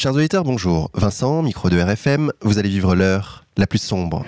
[0.00, 0.92] Chers auditeurs, bonjour.
[0.94, 4.24] Vincent, micro de RFM, vous allez vivre l'heure la plus sombre.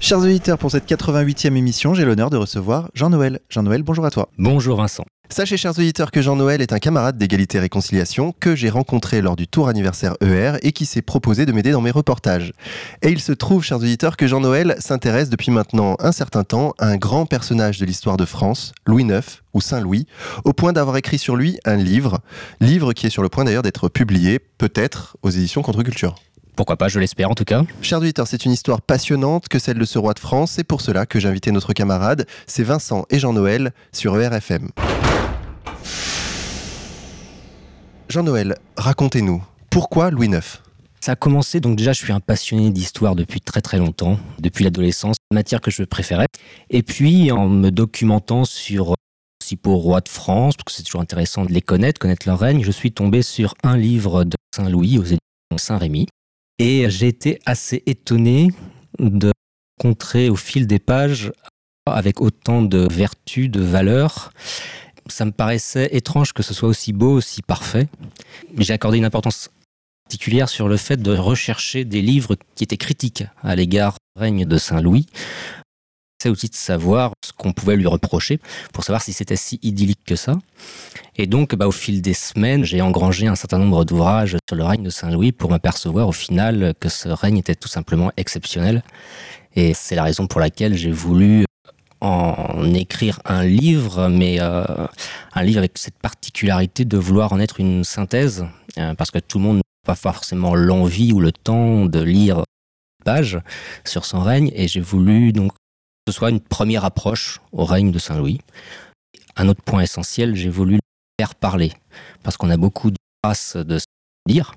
[0.00, 3.40] Chers auditeurs, pour cette 88e émission, j'ai l'honneur de recevoir Jean-Noël.
[3.50, 4.30] Jean-Noël, bonjour à toi.
[4.38, 5.04] Bonjour Vincent.
[5.34, 9.34] Sachez, chers auditeurs, que Jean-Noël est un camarade d'égalité et réconciliation que j'ai rencontré lors
[9.34, 12.52] du tour anniversaire ER et qui s'est proposé de m'aider dans mes reportages.
[13.02, 16.86] Et il se trouve, chers auditeurs, que Jean-Noël s'intéresse depuis maintenant un certain temps à
[16.86, 20.06] un grand personnage de l'histoire de France, Louis IX ou Saint-Louis,
[20.44, 22.20] au point d'avoir écrit sur lui un livre,
[22.60, 26.14] livre qui est sur le point d'ailleurs d'être publié, peut-être aux éditions Contre-Culture.
[26.54, 27.64] Pourquoi pas, je l'espère en tout cas.
[27.82, 30.52] Chers auditeurs, c'est une histoire passionnante que celle de ce roi de France.
[30.52, 34.70] C'est pour cela que j'ai invité notre camarade, c'est Vincent et Jean-Noël sur ERFM.
[38.14, 40.62] Jean-Noël, racontez-nous, pourquoi Louis IX
[41.00, 44.62] Ça a commencé, donc déjà je suis un passionné d'histoire depuis très très longtemps, depuis
[44.62, 46.28] l'adolescence, matière que je préférais.
[46.70, 48.94] Et puis en me documentant sur
[49.40, 52.62] principaux rois de France, parce que c'est toujours intéressant de les connaître, connaître leur règne,
[52.62, 55.18] je suis tombé sur un livre de Saint-Louis aux éditions
[55.56, 56.06] Saint-Rémy.
[56.60, 58.52] Et j'ai été assez étonné
[59.00, 59.32] de
[59.82, 61.32] rencontrer au fil des pages
[61.84, 64.30] avec autant de vertus, de valeurs.
[65.08, 67.88] Ça me paraissait étrange que ce soit aussi beau, aussi parfait.
[68.58, 69.50] J'ai accordé une importance
[70.04, 74.44] particulière sur le fait de rechercher des livres qui étaient critiques à l'égard du règne
[74.44, 75.06] de Saint-Louis.
[76.22, 78.40] C'est aussi de savoir ce qu'on pouvait lui reprocher
[78.72, 80.38] pour savoir si c'était si idyllique que ça.
[81.16, 84.64] Et donc, bah, au fil des semaines, j'ai engrangé un certain nombre d'ouvrages sur le
[84.64, 88.82] règne de Saint-Louis pour m'apercevoir au final que ce règne était tout simplement exceptionnel.
[89.54, 91.44] Et c'est la raison pour laquelle j'ai voulu
[92.04, 94.64] en écrire un livre, mais euh,
[95.32, 98.46] un livre avec cette particularité de vouloir en être une synthèse,
[98.78, 102.42] euh, parce que tout le monde n'a pas forcément l'envie ou le temps de lire
[103.04, 103.38] page
[103.86, 107.90] sur son règne, et j'ai voulu donc que ce soit une première approche au règne
[107.90, 108.40] de Saint-Louis.
[109.36, 110.80] Un autre point essentiel, j'ai voulu
[111.18, 111.72] faire parler,
[112.22, 113.78] parce qu'on a beaucoup de traces de
[114.28, 114.54] dire,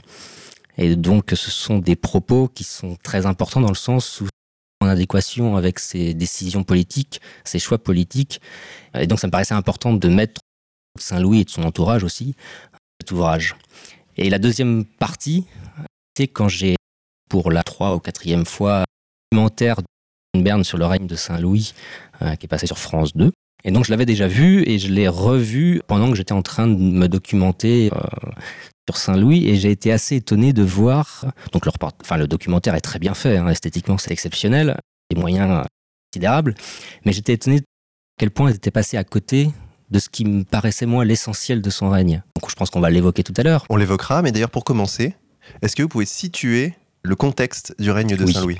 [0.77, 4.27] et donc ce sont des propos qui sont très importants dans le sens où
[4.87, 8.41] adéquation avec ses décisions politiques, ses choix politiques,
[8.93, 10.41] et donc ça me paraissait important de mettre
[10.99, 12.35] Saint-Louis et de son entourage aussi
[12.99, 13.55] cet ouvrage.
[14.17, 15.45] Et la deuxième partie,
[16.17, 16.75] c'est quand j'ai,
[17.29, 18.85] pour la trois ou quatrième fois,
[19.31, 19.77] documentaire
[20.35, 21.73] Berne sur le règne de Saint-Louis,
[22.21, 23.31] euh, qui est passé sur France 2.
[23.63, 26.67] Et donc je l'avais déjà vu et je l'ai revu pendant que j'étais en train
[26.67, 28.31] de me documenter euh,
[28.87, 31.25] sur Saint-Louis et j'ai été assez étonné de voir.
[31.51, 31.71] Donc le,
[32.01, 34.77] enfin, le documentaire est très bien fait, hein, esthétiquement c'est exceptionnel,
[35.11, 35.63] des moyens
[36.11, 36.55] considérables,
[37.05, 37.65] mais j'étais étonné de
[38.17, 39.51] quel point était passé à côté
[39.89, 42.23] de ce qui me paraissait moi l'essentiel de son règne.
[42.35, 43.65] Donc je pense qu'on va l'évoquer tout à l'heure.
[43.69, 45.15] On l'évoquera, mais d'ailleurs pour commencer,
[45.61, 46.73] est-ce que vous pouvez situer
[47.03, 48.59] le contexte du règne de Saint-Louis?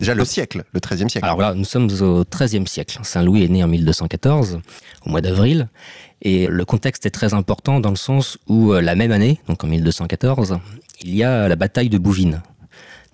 [0.00, 1.24] Déjà le siècle, le XIIIe siècle.
[1.24, 2.98] Alors voilà, nous sommes au XIIIe siècle.
[3.02, 4.60] Saint-Louis est né en 1214,
[5.06, 5.68] au mois d'avril.
[6.22, 9.62] Et le contexte est très important dans le sens où euh, la même année, donc
[9.62, 10.58] en 1214,
[11.02, 12.42] il y a la bataille de Bouvines.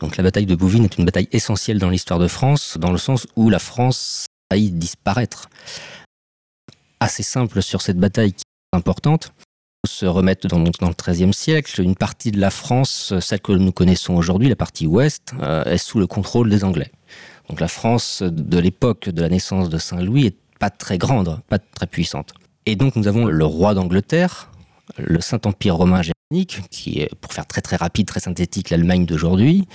[0.01, 2.99] Donc la bataille de Bouvines est une bataille essentielle dans l'histoire de France, dans le
[2.99, 5.49] sens où la France a failli disparaître.
[7.01, 8.43] Assez simple sur cette bataille qui
[8.73, 9.33] est importante
[9.87, 14.15] se remettre dans, le XIIIe siècle, une partie de la France, celle que nous connaissons
[14.15, 16.91] aujourd'hui, la partie ouest, euh, est sous le contrôle des Anglais.
[17.49, 21.59] Donc la France de l'époque de la naissance de Saint-Louis est pas très grande, pas
[21.59, 22.35] très puissante.
[22.67, 24.51] Et donc nous avons le roi d'Angleterre,
[24.99, 29.67] le Saint-Empire romain germanique, qui est, pour faire très très rapide, très synthétique, l'Allemagne d'aujourd'hui,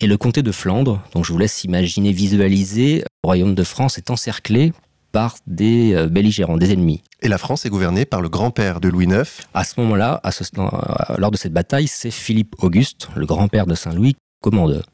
[0.00, 1.02] et le comté de Flandre.
[1.14, 4.72] Donc je vous laisse imaginer, visualiser, le royaume de France est encerclé
[5.16, 7.02] par des euh, belligérants, des ennemis.
[7.22, 9.22] Et la France est gouvernée par le grand-père de Louis IX
[9.54, 10.68] À ce moment-là, ce, euh,
[11.16, 14.84] lors de cette bataille, c'est Philippe Auguste, le grand-père de Saint-Louis, qui commande.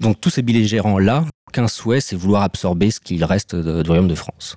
[0.00, 4.16] Donc tous ces belligérants-là, qu'un souhait, c'est vouloir absorber ce qu'il reste du royaume de
[4.16, 4.56] France.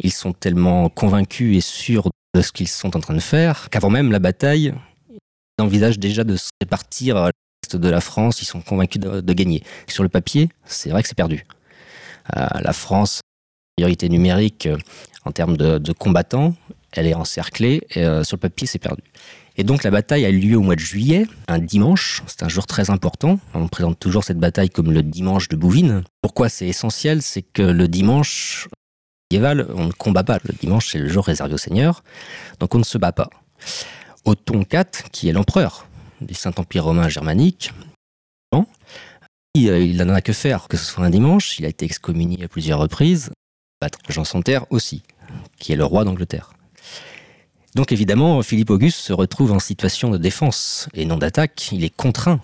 [0.00, 3.88] Ils sont tellement convaincus et sûrs de ce qu'ils sont en train de faire qu'avant
[3.88, 4.74] même la bataille,
[5.12, 8.42] ils envisagent déjà de se répartir le reste de la France.
[8.42, 9.62] Ils sont convaincus de, gagner.
[9.86, 11.46] Sur le papier, c'est vrai que c'est perdu.
[12.36, 13.20] Euh, la France
[13.80, 14.76] priorité numérique euh,
[15.24, 16.54] en termes de, combattants,
[16.92, 19.02] elle est encerclée et euh, sur le papier c'est perdu.
[19.56, 22.66] Et donc la bataille a lieu au mois de juillet, un dimanche, c'est un jour
[22.66, 23.40] très important.
[23.54, 26.02] On présente toujours cette bataille comme le dimanche de Bouvines.
[26.20, 27.22] Pourquoi c'est essentiel?
[27.22, 28.68] C'est que le dimanche
[29.30, 30.40] médiéval, on ne combat pas.
[30.44, 32.04] Le dimanche c'est le jour réservé au Seigneur,
[32.58, 33.30] donc on ne se bat pas.
[34.26, 35.86] Othon IV, qui est l'empereur
[36.20, 37.72] du Saint-Empire romain germanique,
[39.54, 42.48] il n'en a que faire que ce soit un dimanche, il a été excommunié à
[42.48, 43.30] plusieurs reprises,
[44.08, 45.02] Jean Santerre aussi,
[45.58, 46.52] qui est le roi d'Angleterre.
[47.74, 51.70] Donc évidemment, Philippe Auguste se retrouve en situation de défense et non d'attaque.
[51.72, 52.40] Il est contraint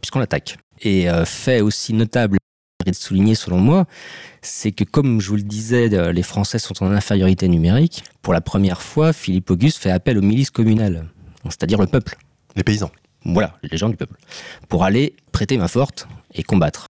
[0.00, 0.56] puisqu'on l'attaque.
[0.82, 2.38] Et fait aussi notable
[2.86, 3.86] de souligner selon moi,
[4.40, 8.02] c'est que comme je vous le disais, les Français sont en infériorité numérique.
[8.22, 11.06] Pour la première fois, Philippe Auguste fait appel aux milices communales,
[11.44, 12.16] c'est-à-dire le peuple.
[12.56, 12.90] Les paysans.
[13.26, 14.16] Voilà, les gens du peuple.
[14.68, 16.86] Pour aller prêter main forte et combattre.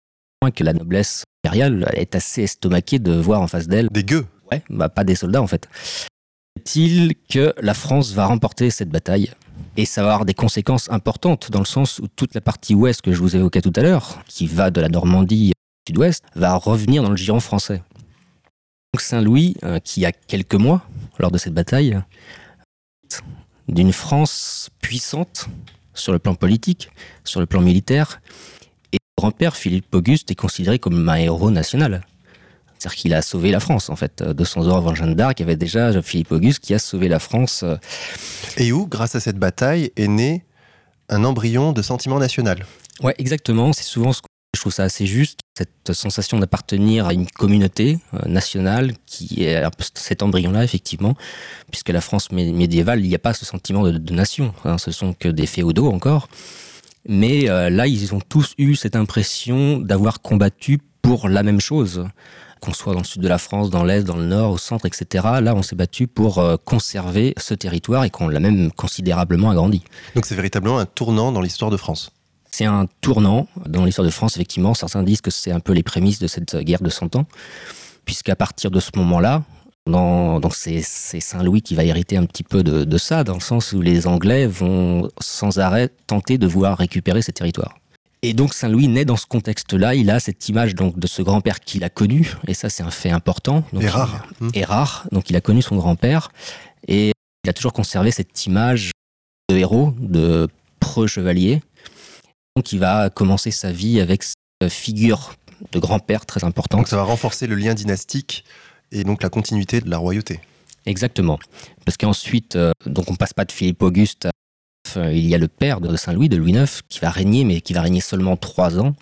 [0.55, 3.89] Que la noblesse impériale est assez estomaquée de voir en face d'elle.
[3.91, 5.67] Des gueux Ouais, bah pas des soldats en fait.
[6.57, 9.31] Est-il que la France va remporter cette bataille?
[9.77, 13.01] Et ça va avoir des conséquences importantes dans le sens où toute la partie ouest
[13.01, 15.53] que je vous évoquais tout à l'heure, qui va de la Normandie
[15.87, 17.81] sud-ouest, va revenir dans le giron français.
[18.93, 20.81] Donc Saint-Louis, euh, qui a quelques mois
[21.19, 22.01] lors de cette bataille,
[23.69, 25.47] d'une France puissante
[25.93, 26.89] sur le plan politique,
[27.23, 28.21] sur le plan militaire,
[29.21, 32.01] grand-père Philippe Auguste est considéré comme un héros national.
[32.79, 34.23] C'est-à-dire qu'il a sauvé la France, en fait.
[34.23, 37.19] 200 ans avant Jeanne d'Arc, il y avait déjà Philippe Auguste qui a sauvé la
[37.19, 37.61] France.
[37.61, 37.77] Euh.
[38.57, 40.43] Et où, grâce à cette bataille, est né
[41.07, 42.65] un embryon de sentiment national?
[43.03, 43.73] Ouais, exactement.
[43.73, 44.21] C'est souvent ce
[44.53, 49.63] je trouve ça assez juste, cette sensation d'appartenir à une communauté euh, nationale qui est
[49.95, 51.15] cet embryon-là, effectivement,
[51.69, 55.13] puisque la France médiévale, il n'y a pas ce sentiment de, nation, hein, ce sont
[55.13, 56.27] que des féodaux encore.
[57.07, 62.05] Mais euh, là, ils ont tous eu cette impression d'avoir combattu pour la même chose.
[62.59, 64.85] Qu'on soit dans le sud de la France, dans l'est, dans le nord, au centre,
[64.85, 65.25] etc.
[65.41, 69.83] Là, on s'est battu pour euh, conserver ce territoire et qu'on l'a même considérablement agrandi.
[70.13, 72.11] Donc c'est véritablement un tournant dans l'histoire de France.
[72.51, 74.75] C'est un tournant dans l'histoire de France, effectivement.
[74.75, 77.25] Certains disent que c'est un peu les prémices de cette guerre de 100 ans,
[78.05, 79.41] puisqu'à partir de ce moment-là,
[79.87, 83.81] donc c'est Saint-Louis qui va hériter un petit peu de, ça, dans le sens où
[83.81, 87.75] les Anglais vont sans arrêt tenter de voir récupérer ces territoires.
[88.23, 91.59] Et donc Saint-Louis naît dans ce contexte-là, il a cette image donc de ce grand-père
[91.59, 93.63] qu'il a connu, et ça c'est un fait important.
[93.79, 94.27] et rare.
[94.53, 96.31] Et rare, donc il a connu son grand-père,
[96.87, 97.13] et
[97.43, 98.91] il a toujours conservé cette image
[99.49, 100.47] de héros, de
[100.79, 101.61] preux-chevalier,
[102.55, 105.33] donc il va commencer sa vie avec cette figure
[105.71, 106.77] de grand-père très important.
[106.77, 108.43] Donc ça va renforcer le lien dynastique
[108.91, 110.39] et donc la continuité de la royauté.
[110.85, 111.39] Exactement.
[111.85, 114.31] Parce qu'ensuite, euh, donc on passe pas de Philippe Auguste à,
[115.11, 117.73] il y a le père de Saint-Louis, de Louis IX, qui va régner, mais qui
[117.73, 118.95] va régner seulement trois ans.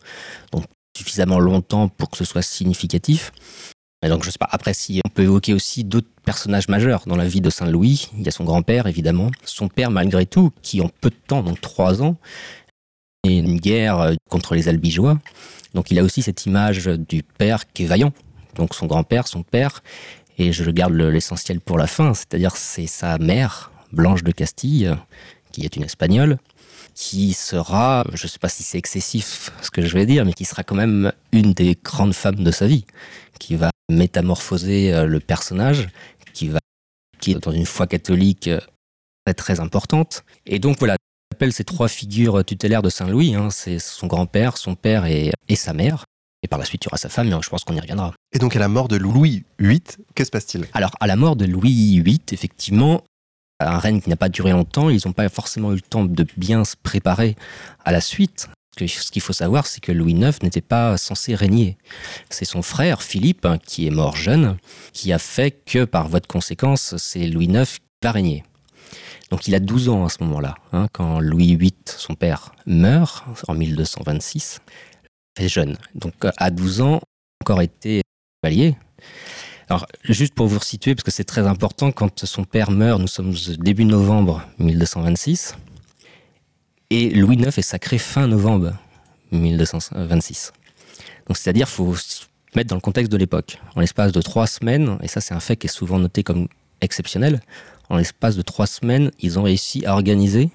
[0.51, 0.65] Donc
[0.95, 3.31] suffisamment longtemps pour que ce soit significatif.
[4.03, 7.18] Et donc je sais pas, après si on peut évoquer aussi d'autres personnages majeurs dans
[7.18, 10.81] la vie de Saint-Louis, il y a son grand-père évidemment, son père malgré tout, qui
[10.81, 12.15] en peu de temps, donc trois ans,
[13.25, 15.19] et une guerre euh, contre les Albigeois.
[15.74, 18.13] Donc il a aussi cette image du père qui est vaillant.
[18.59, 19.81] Donc son grand-père, son père,
[20.38, 24.95] et je garde l'essentiel pour la fin, c'est-à-dire c'est sa mère, Blanche de Castille,
[25.51, 26.38] qui est une espagnole,
[26.94, 30.33] qui sera, je ne sais pas si c'est excessif ce que je vais dire, mais
[30.33, 32.85] qui sera quand même une des grandes femmes de sa vie,
[33.39, 35.89] qui va métamorphoser euh, le personnage,
[36.33, 36.59] qui va
[37.19, 38.59] qui est dans une foi catholique euh,
[39.25, 40.23] très très importante.
[40.45, 40.95] Et donc voilà,
[41.31, 43.35] appelle ces trois figures tutélaires de Saint-Louis.
[43.35, 43.50] Hein.
[43.50, 46.06] C'est son grand-père, son père et, sa mère.
[46.44, 48.13] Et par la suite, il y aura sa femme, mais je pense qu'on y reviendra.
[48.31, 49.81] Et donc, à la mort de Louis VIII,
[50.15, 50.65] que se passe-t-il?
[50.74, 53.03] Alors, à la mort de Louis VIII, effectivement,
[53.59, 56.25] un règne qui n'a pas duré longtemps, ils n'ont pas forcément eu le temps de
[56.38, 57.36] bien se préparer
[57.83, 58.50] à la suite.
[58.77, 61.77] Ce qu'il faut savoir, c'est que Louis IX n'était pas censé régner.
[62.30, 64.56] C'est son frère, Philippe, qui est mort jeune,
[64.94, 68.45] qui a fait que, par voie de conséquence, c'est Louis IX qui va régner.
[69.31, 73.25] Donc il a 12 ans à ce moment-là, hein, quand Louis VIII, son père, meurt
[73.47, 74.62] en 1226.
[75.47, 75.77] Jeune.
[75.95, 77.01] Donc à 12 ans,
[77.41, 78.01] encore été
[78.44, 78.75] chevalier.
[79.69, 83.07] Alors, juste pour vous resituer, parce que c'est très important, quand son père meurt, nous
[83.07, 85.56] sommes début novembre 1226,
[86.90, 88.73] et Louis IX est sacré fin novembre
[89.31, 90.54] 1226.
[91.28, 92.25] Donc, c'est-à-dire, faut se
[92.56, 93.59] mettre dans le contexte de l'époque.
[93.75, 96.47] En l'espace de trois semaines, et ça, c'est un fait qui est souvent noté comme
[96.81, 97.40] exceptionnel,
[97.90, 100.49] en l'espace de trois semaines, ils ont réussi à organiser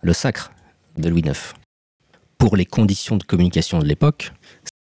[0.00, 0.50] le sacre
[0.98, 1.54] de Louis IX.
[2.42, 4.32] Pour les conditions de communication de l'époque,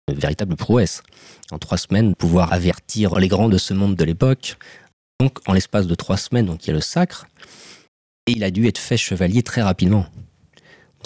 [0.07, 1.03] c'est une véritable prouesse.
[1.51, 4.55] En trois semaines, pouvoir avertir les grands de ce monde de l'époque.
[5.19, 7.27] Donc, en l'espace de trois semaines, donc il y a le sacre,
[8.27, 10.05] et il a dû être fait chevalier très rapidement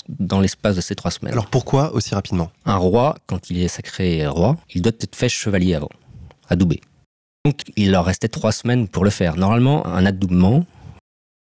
[0.09, 1.33] dans l'espace de ces trois semaines.
[1.33, 2.51] Alors pourquoi aussi rapidement?
[2.65, 5.89] Un roi, quand il est sacré roi, il doit être fait chevalier avant,
[6.49, 6.81] adoubé.
[7.45, 9.37] Donc il leur restait trois semaines pour le faire.
[9.37, 10.67] Normalement, un adoubement,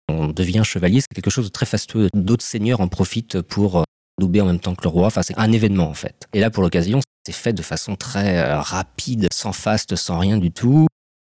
[0.10, 2.10] on devient chevalier, c'est quelque chose de très fastueux.
[2.13, 3.86] D'autres seigneurs en profitent pour
[4.21, 5.07] euh, adouber en même temps que le roi.
[5.07, 6.27] Enfin, c'est un événement en fait.
[6.33, 10.37] Et là, pour l'occasion, c'est fait de façon très euh, rapide, sans faste, sans rien
[10.37, 10.87] du tout.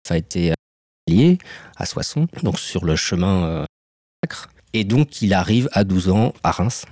[0.08, 0.56] Ça a été euh,
[1.08, 1.38] lié
[1.78, 3.66] à Soissons, donc sur le chemin
[4.24, 4.50] sacre.
[4.74, 6.86] Et donc, il arrive à 12 ans à Reims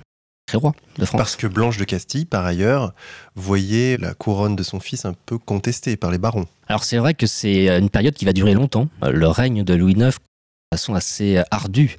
[0.56, 1.18] roi de France.
[1.18, 2.94] Parce que Blanche de Castille, par ailleurs,
[3.34, 6.46] voyait la couronne de son fils un peu contestée par les barons.
[6.68, 8.88] Alors c'est vrai que c'est une période qui va durer longtemps.
[9.02, 10.12] Le règne de Louis IX, de
[10.72, 11.96] façon assez ardue,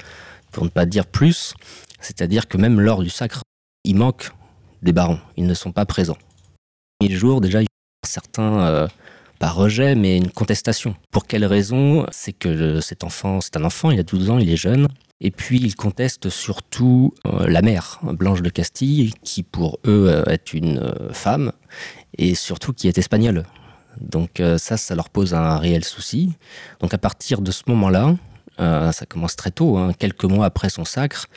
[0.52, 1.54] pour ne pas dire plus.
[2.00, 3.42] C'est-à-dire que même lors du sacre,
[3.84, 4.32] il manque
[4.82, 5.20] des barons.
[5.38, 6.18] Ils ne sont pas présents.
[7.02, 8.88] Le jour, déjà, il y a certains, euh,
[9.40, 10.96] pas rejet, mais une contestation.
[11.12, 12.06] Pour quelle raison?
[12.12, 14.88] C'est que cet enfant, c'est un enfant, il a 12 ans, il est jeune.
[15.20, 20.24] Et puis, il conteste surtout euh, la mère, Blanche de Castille, qui pour eux euh,
[20.26, 21.52] est une femme,
[22.18, 23.44] et surtout qui est espagnole.
[24.00, 26.32] Donc ça, ça leur pose un réel souci.
[26.80, 28.16] Donc à partir de ce moment-là,
[28.58, 31.28] ça commence très tôt, hein, quelques mois après son sacre,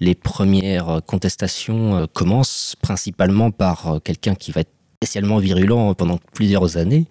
[0.00, 6.18] les premières contestations euh, commencent principalement par euh, quelqu'un qui va être spécialement virulent pendant
[6.32, 7.06] plusieurs années.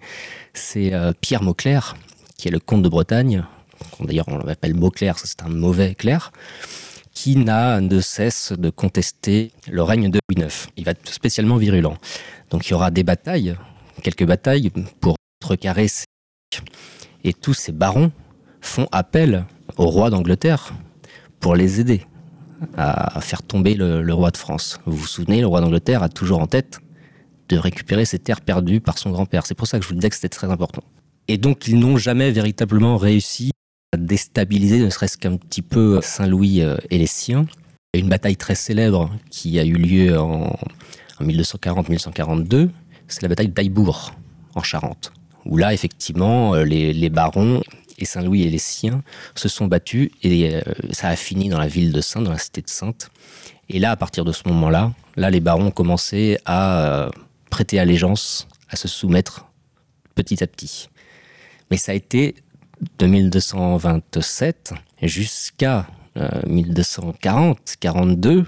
[0.52, 1.96] C'est euh, Pierre Mauclerc,
[2.36, 3.44] qui est le comte de Bretagne.
[4.00, 6.32] D'ailleurs, on l'appelle Mauclerc, c'est un mauvais clerc
[7.12, 10.66] qui n'a de cesse de contester le règne de Louis IX.
[10.76, 11.96] Il va être spécialement virulent.
[12.50, 13.54] Donc il y aura des batailles,
[14.02, 16.06] quelques batailles pour contrecarrer ces...
[17.22, 18.10] Et tous ces barons
[18.60, 19.44] font appel
[19.76, 20.74] au roi d'Angleterre
[21.38, 22.04] pour les aider
[22.76, 24.80] à faire tomber le, roi de France.
[24.86, 26.80] Vous vous souvenez, le roi d'Angleterre a toujours en tête
[27.48, 29.46] de récupérer ses terres perdues par son grand-père.
[29.46, 30.82] C'est pour ça que je vous disais que c'était très important.
[31.28, 33.50] Et donc, ils n'ont jamais véritablement réussi
[33.92, 37.46] à déstabiliser, ne serait-ce qu'un petit peu, Saint-Louis euh, et les siens.
[37.94, 40.56] Une bataille très célèbre qui a eu lieu en,
[41.20, 42.70] 1240-1242.
[43.08, 44.14] C'est la bataille d'Aillebourg,
[44.54, 45.12] en Charente.
[45.46, 47.62] Où là, effectivement, euh, les barons
[47.98, 49.02] et Saint-Louis et les siens
[49.34, 50.60] se sont battus et euh,
[50.92, 53.10] ça a fini dans la ville de Saint, dans la cité de Sainte.
[53.68, 57.10] Et là, à partir de ce moment-là, là, les barons commençaient à euh,
[57.50, 59.46] prêter allégeance, à se soumettre
[60.14, 60.88] petit à petit.
[61.70, 62.34] Mais ça a été
[62.98, 65.86] de 1227 jusqu'à
[66.16, 68.44] 1240-42 euh,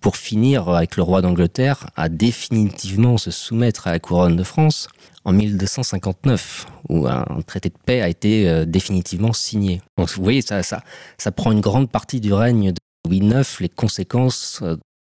[0.00, 4.88] pour finir avec le roi d'Angleterre à définitivement se soumettre à la couronne de France
[5.26, 9.82] en 1259, où un traité de paix a été euh, définitivement signé.
[9.98, 10.82] Donc vous voyez, ça, ça,
[11.18, 14.76] ça prend une grande partie du règne de Louis IX, les conséquences euh,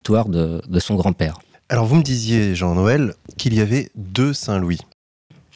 [0.09, 1.37] de, de son grand-père.
[1.69, 4.79] Alors vous me disiez, Jean-Noël, qu'il y avait deux Saint-Louis.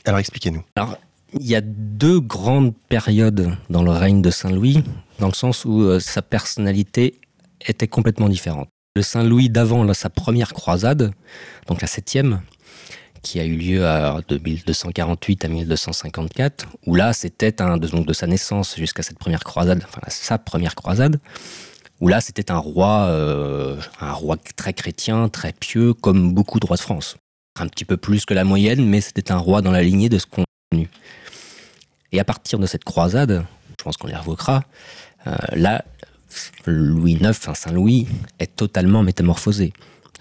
[0.06, 0.62] Alors expliquez-nous.
[0.76, 0.98] Alors,
[1.34, 4.84] il y a deux grandes périodes dans le règne de Saint-Louis,
[5.18, 7.20] dans le sens où euh, sa personnalité
[7.66, 8.68] était complètement différente.
[8.96, 11.12] Le Saint-Louis d'avant sa première croisade,
[11.66, 12.42] donc la septième,
[13.24, 13.80] qui a eu lieu
[14.28, 19.44] de 1248 à 1254, où là, c'était un, donc de sa naissance jusqu'à cette première
[19.44, 21.20] croisade, enfin sa première croisade,
[22.02, 26.66] où là, c'était un roi, euh, un roi très chrétien, très pieux, comme beaucoup de
[26.66, 27.16] rois de France.
[27.60, 30.20] Un petit peu plus que la moyenne, mais c'était un roi dans la lignée de
[30.20, 30.90] ce qu'on a connu.
[32.12, 33.46] Et à partir de cette croisade,
[33.80, 34.64] je pense qu'on les revoquera,
[35.28, 35.86] euh, là,
[36.66, 38.08] Louis IX, Saint-Louis,
[38.40, 39.72] est totalement métamorphosé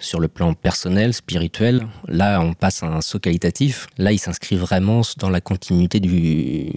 [0.02, 1.86] sur le plan personnel, spirituel.
[2.08, 3.86] Là, on passe à un saut qualitatif.
[3.98, 6.72] Là, il s'inscrit vraiment dans la continuité du.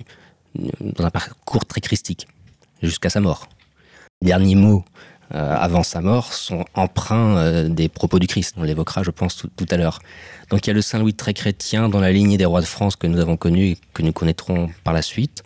[0.55, 2.27] dans un parcours très christique,
[2.81, 3.49] jusqu'à sa mort.
[4.21, 4.85] Les derniers mots
[5.33, 8.55] euh, avant sa mort sont empreints euh, des propos du Christ.
[8.57, 9.99] On l'évoquera, je pense, tout, à l'heure.
[10.49, 12.95] Donc il y a le Saint-Louis très chrétien dans la lignée des rois de France
[12.95, 15.43] que nous avons connus et que nous connaîtrons par la suite.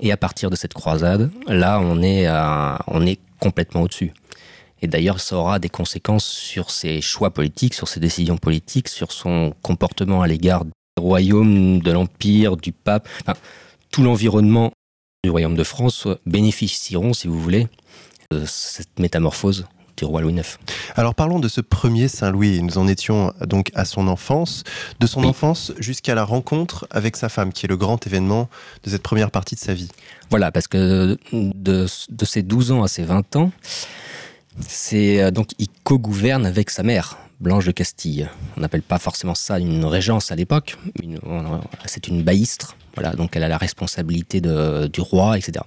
[0.00, 2.28] Et à partir de cette croisade, là, on est,
[2.88, 4.12] on est complètement au-dessus.
[4.82, 9.12] Et d'ailleurs, ça aura des conséquences sur ses choix politiques, sur ses décisions politiques, sur
[9.12, 13.08] son comportement à l'égard du royaume, de l'empire, du pape.
[13.90, 14.72] tout l'environnement
[15.24, 17.68] du royaume de France bénéficieront, si vous voulez,
[18.32, 20.58] de cette métamorphose du roi Louis IX.
[20.96, 22.60] Alors parlons de ce premier Saint-Louis.
[22.62, 24.64] Nous en étions donc à son enfance,
[24.98, 28.48] de son enfance jusqu'à la rencontre avec sa femme, qui est le grand événement
[28.82, 29.90] de cette première partie de sa vie.
[30.30, 33.52] Voilà, parce que de, de ses 12 ans à ses 20 ans,
[34.60, 38.28] c'est euh, donc il co-gouverne avec sa mère, Blanche de Castille.
[38.56, 40.76] On n'appelle pas forcément ça une régence à l'époque.
[41.86, 42.76] C'est une baïstre.
[42.94, 45.64] Voilà, donc elle a la responsabilité du roi, etc.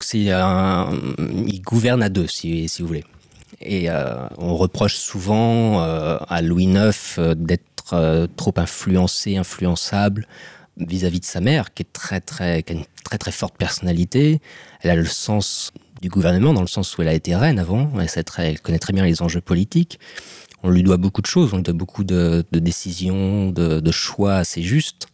[0.00, 3.04] C'est il gouverne à deux, si, vous voulez.
[3.60, 10.26] Et euh, on reproche souvent euh, à Louis IX d'être trop influencé, influençable
[10.76, 14.40] vis-à-vis de sa mère, qui est très très, qui a une très très forte personnalité.
[14.80, 17.90] Elle a le sens du gouvernement, dans le sens où elle a été reine avant,
[18.38, 19.98] elle, connaît très bien les enjeux politiques.
[20.62, 24.62] On lui doit beaucoup de choses, on lui doit beaucoup de, décisions, de, choix assez
[24.62, 25.06] justes,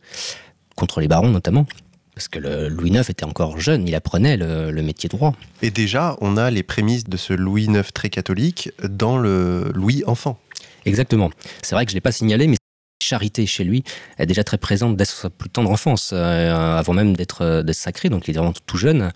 [0.77, 1.67] contre les barons notamment.
[2.15, 5.33] Parce que le Louis IX était encore jeune, il apprenait le, le, métier de roi.
[5.63, 10.03] Et déjà, on a les prémices de ce Louis IX très catholique dans le Louis
[10.07, 10.39] enfant.
[10.85, 11.31] Exactement.
[11.63, 12.57] C'est vrai que je ne l'ai pas signalé, mais
[13.03, 13.83] charité chez lui
[14.19, 18.29] est déjà très présente dès sa plus tendre enfance, euh, avant même d'être sacré, donc
[18.29, 19.13] il est vraiment tout jeune,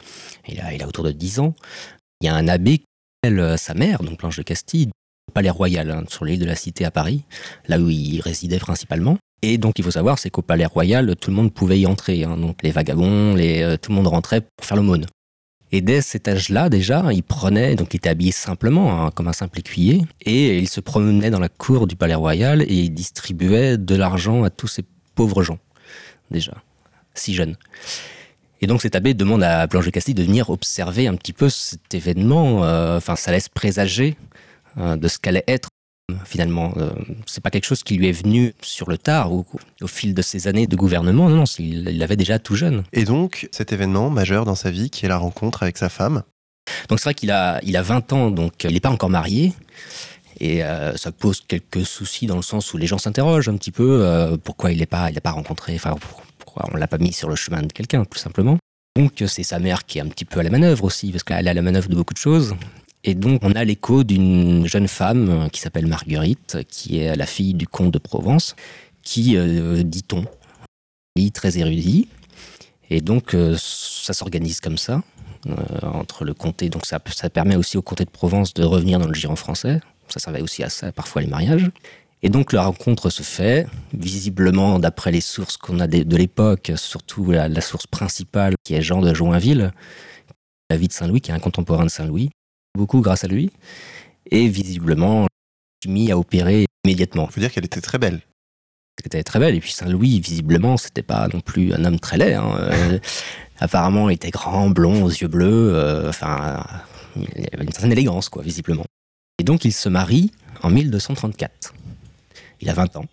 [0.48, 1.54] il a, autour de 10 ans.
[2.20, 2.84] Il y a un abbé qui
[3.22, 4.90] appelle euh, sa mère, donc Blanche de Castille,
[5.28, 7.24] au palais royal, hein, sur l'île de la Cité à Paris,
[7.68, 9.18] là où il résidait principalement.
[9.42, 12.24] Et donc il faut savoir, c'est qu'au palais royal, tout le monde pouvait y entrer,
[12.24, 12.36] hein.
[12.36, 15.06] donc les vagabonds, euh, tout le monde rentrait pour faire l'aumône.
[15.72, 19.32] Et dès cet âge-là, déjà, il prenait, donc il était habillé simplement, hein, comme un
[19.32, 23.76] simple écuyer, et il se promenait dans la cour du palais royal et il distribuait
[23.76, 25.58] de l'argent à tous ces pauvres gens,
[26.30, 26.54] déjà,
[27.14, 27.56] si jeunes.
[28.60, 31.48] Et donc cet abbé demande à Blanche de Castille de venir observer un petit peu
[31.50, 32.64] cet événement.
[32.64, 34.16] Euh, enfin, ça laisse présager
[34.78, 35.68] euh, de ce qu'allait être
[36.24, 36.74] finalement.
[36.76, 36.90] Euh,
[37.26, 39.44] c'est pas quelque chose qui lui est venu sur le tard ou
[39.80, 41.28] au fil de ses années de gouvernement.
[41.28, 42.84] Non, non, il l'avait déjà tout jeune.
[42.92, 46.22] Et donc cet événement majeur dans sa vie, qui est la rencontre avec sa femme.
[46.88, 49.52] Donc c'est vrai qu'il a, il a 20 ans, donc il n'est pas encore marié.
[50.40, 50.62] Et
[50.96, 54.72] ça pose quelques soucis dans le sens où les gens s'interrogent un petit peu pourquoi
[54.72, 55.94] il n'est pas, il pas rencontré, enfin
[56.72, 58.58] on l'a pas mis sur le chemin de quelqu'un, tout simplement.
[58.96, 61.46] Donc c'est sa mère qui est un petit peu à la manœuvre aussi, parce qu'elle
[61.46, 62.54] est à la manœuvre de beaucoup de choses.
[63.04, 67.52] Et donc on a l'écho d'une jeune femme qui s'appelle Marguerite, qui est la fille
[67.52, 68.56] du comte de Provence,
[69.02, 70.24] qui, euh, dit-on,
[71.16, 72.08] est très érudit.
[72.88, 75.02] Et donc euh, ça s'organise comme ça,
[75.46, 76.70] euh, entre le comté.
[76.70, 79.80] Donc ça, permet aussi au comté de Provence de revenir dans le giron français.
[80.08, 81.70] Ça servait aussi à ça, parfois les mariages.
[82.22, 87.30] Et donc la rencontre se fait, visiblement d'après les sources qu'on a de, l'époque, surtout
[87.30, 89.72] la, source principale qui est Jean de Joinville,
[90.70, 92.30] la vie de Saint-Louis, qui est un contemporain de Saint-Louis,
[92.76, 93.50] beaucoup grâce à lui,
[94.30, 95.26] et visiblement
[95.86, 97.26] mis à opérer immédiatement.
[97.28, 98.20] Il faut dire qu'elle était très belle.
[98.98, 102.16] Elle était très belle, et puis Saint-Louis, visiblement, c'était pas non plus un homme très
[102.16, 102.34] laid.
[102.34, 102.56] Hein.
[102.58, 102.98] Euh,
[103.58, 106.64] apparemment, il était grand, blond, aux yeux bleus, euh, enfin,
[107.16, 108.84] il avait une certaine élégance, quoi, visiblement.
[109.38, 110.30] Et donc il se marie
[110.62, 111.74] en 1234
[112.64, 113.06] il a 20 ans.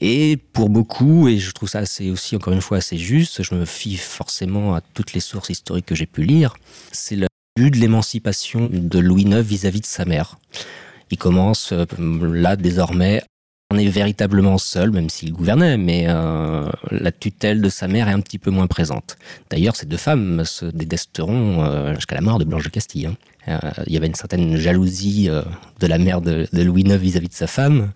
[0.00, 3.54] Et pour beaucoup, et je trouve ça assez aussi encore une fois assez juste, je
[3.54, 6.54] me fie forcément à toutes les sources historiques que j'ai pu lire,
[6.92, 10.38] c'est le de l'émancipation de Louis IX vis-à-vis de sa mère.
[11.12, 11.86] Il commence euh,
[12.20, 13.22] là désormais,
[13.70, 18.12] on est véritablement seul, même s'il gouvernait, mais euh, la tutelle de sa mère est
[18.12, 19.16] un petit peu moins présente.
[19.50, 23.06] D'ailleurs, ces deux femmes se détesteront euh, jusqu'à la mort de Blanche de Castille.
[23.46, 23.60] Hein.
[23.86, 27.46] il y avait une certaine jalousie de la mère de, Louis IX vis-à-vis de sa
[27.46, 27.92] femme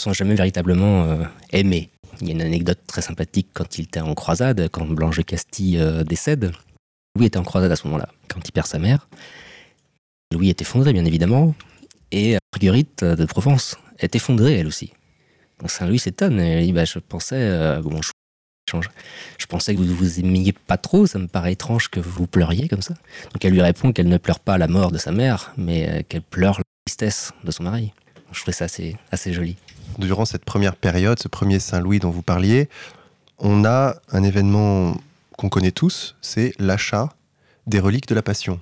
[0.00, 1.18] sont jamais véritablement
[1.52, 1.88] aimés.
[2.20, 5.22] Il y a une anecdote très sympathique quand il était en croisade, quand Blanche de
[5.22, 6.52] Castille décède.
[7.16, 9.08] Louis était en croisade à ce moment-là, quand il perd sa mère.
[10.32, 11.54] Louis est effondré, bien évidemment,
[12.12, 14.92] et Marguerite de Provence est effondrée, elle aussi.
[15.60, 18.10] Donc Saint-Louis s'étonne, et il dit bah, Je pensais, euh, bon, je,
[19.38, 22.68] je pensais que vous vous aimiez pas trop, ça me paraît étrange que vous pleuriez
[22.68, 22.94] comme ça.
[23.32, 26.22] Donc elle lui répond qu'elle ne pleure pas la mort de sa mère, mais qu'elle
[26.22, 27.92] pleure la tristesse de son mari.
[28.32, 29.56] Je trouvais ça assez, assez joli
[29.98, 32.68] durant cette première période, ce premier Saint-Louis dont vous parliez,
[33.38, 34.96] on a un événement
[35.36, 37.10] qu'on connaît tous, c'est l'achat
[37.66, 38.60] des reliques de la Passion.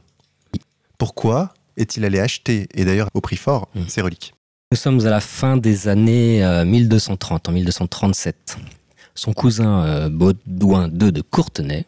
[0.99, 3.81] Pourquoi est-il allé acheter, et d'ailleurs au prix fort, mmh.
[3.89, 4.35] ces reliques?
[4.71, 8.59] Nous sommes à la fin des années 1230, euh, en 1237.
[9.15, 11.85] Son cousin euh, Baudouin II de Courtenay,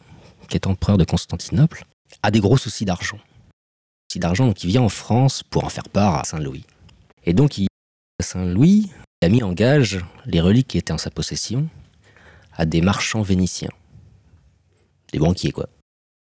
[0.49, 1.85] qui est empereur de Constantinople,
[2.23, 3.19] a des gros soucis d'argent.
[4.09, 6.65] Soucis d'argent, donc il vient en France pour en faire part à Saint-Louis.
[7.25, 7.67] Et donc il
[8.23, 8.91] Saint-Louis
[9.23, 11.69] a mis en gage les reliques qui étaient en sa possession
[12.57, 13.71] à des marchands vénitiens.
[15.13, 15.69] Des banquiers, quoi.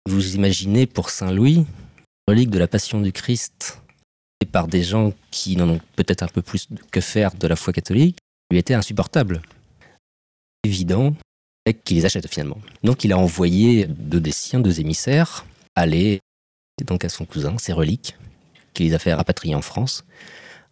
[0.10, 1.66] Vous imaginez pour Saint-Louis,
[2.28, 3.82] les reliques de la Passion du Christ,
[4.42, 7.56] et par des gens qui n'en ont peut-être un peu plus que faire de la
[7.56, 8.18] foi catholique,
[8.52, 9.42] lui était insupportable.
[10.64, 11.16] Évident
[11.86, 12.60] qu'il les achète finalement.
[12.84, 16.20] Donc il a envoyé deux des siens, deux émissaires, aller
[16.86, 18.18] donc à son cousin, ses reliques,
[18.74, 20.04] qu'il les a fait rapatrier en France,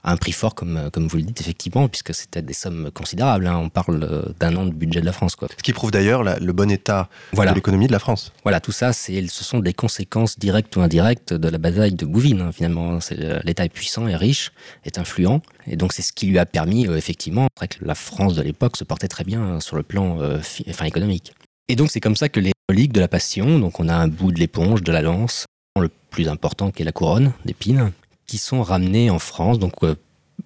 [0.03, 2.91] à un prix fort, comme, euh, comme vous le dites, effectivement, puisque c'était des sommes
[2.93, 3.47] considérables.
[3.47, 3.57] Hein.
[3.57, 5.35] On parle euh, d'un an de budget de la France.
[5.35, 5.47] Quoi.
[5.55, 8.33] Ce qui prouve d'ailleurs le bon état de l'économie de la France.
[8.43, 12.41] Voilà, tout ça, ce sont des conséquences directes ou indirectes de la bataille de Bouvines.
[12.41, 12.99] Hein, finalement,
[13.43, 14.51] l'État est puissant, est riche,
[14.85, 15.41] est influent.
[15.67, 18.77] Et donc, c'est ce qui lui a permis, euh, effectivement, que la France de l'époque
[18.77, 20.17] se portait très bien sur le plan
[20.67, 21.33] enfin, économique.
[21.67, 24.07] Et donc, c'est comme ça que les reliques de la Passion, donc on a un
[24.07, 25.45] bout de l'éponge, de la lance,
[25.79, 27.91] le plus important qui est la couronne d'épines,
[28.32, 29.94] qui sont ramenés en France, donc euh,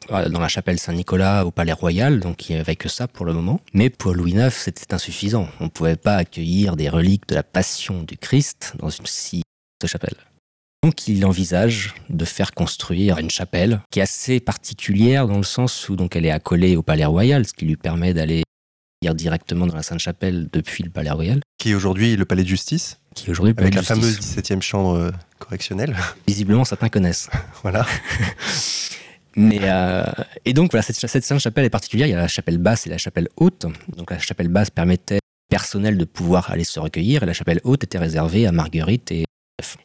[0.09, 3.33] dans la chapelle Saint-Nicolas au Palais Royal, donc il n'y avait que ça pour le
[3.33, 3.59] moment.
[3.73, 5.47] Mais pour Louis IX, c'était insuffisant.
[5.59, 9.43] On ne pouvait pas accueillir des reliques de la Passion du Christ dans une si
[9.85, 10.15] chapelle.
[10.81, 15.87] Donc il envisage de faire construire une chapelle qui est assez particulière dans le sens
[15.87, 18.41] où donc elle est accolée au Palais Royal, ce qui lui permet d'aller
[19.13, 21.39] directement dans la Sainte-Chapelle depuis le Palais Royal.
[21.65, 24.97] Qui est aujourd'hui le Palais de Justice Qui est aujourd'hui Avec la fameuse 17e chambre
[24.97, 25.95] euh, correctionnelle.
[26.27, 27.27] Visiblement, certains connaissent.
[27.63, 27.87] voilà.
[29.35, 30.03] Mais euh,
[30.45, 32.05] et donc voilà, cette, cette Sainte-Chapelle est particulière.
[32.05, 33.65] Il y a la chapelle basse et la chapelle haute.
[33.97, 35.17] Donc la chapelle basse permettait
[35.49, 39.25] personnel de pouvoir aller se recueillir et la chapelle haute était réservée à Marguerite et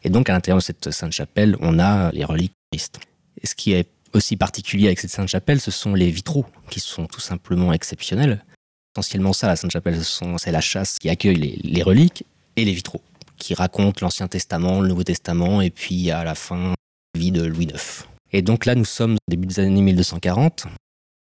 [0.03, 3.01] et donc à l'intérieur de cette Sainte-Chapelle, on a les reliques Christ.
[3.41, 7.07] Et ce qui est aussi particulier avec cette Sainte-Chapelle, ce sont les vitraux qui sont
[7.07, 8.45] tout simplement exceptionnels
[8.95, 10.01] essentiellement ça, la Sainte-Chapelle,
[10.39, 12.25] c'est la chasse qui accueille les, reliques
[12.57, 13.03] et les vitraux,
[13.37, 16.75] qui raconte l'Ancien Testament, le Nouveau Testament, et puis à la fin,
[17.15, 18.07] la vie de Louis IX.
[18.33, 20.67] Et donc là, nous sommes au début des années 1240.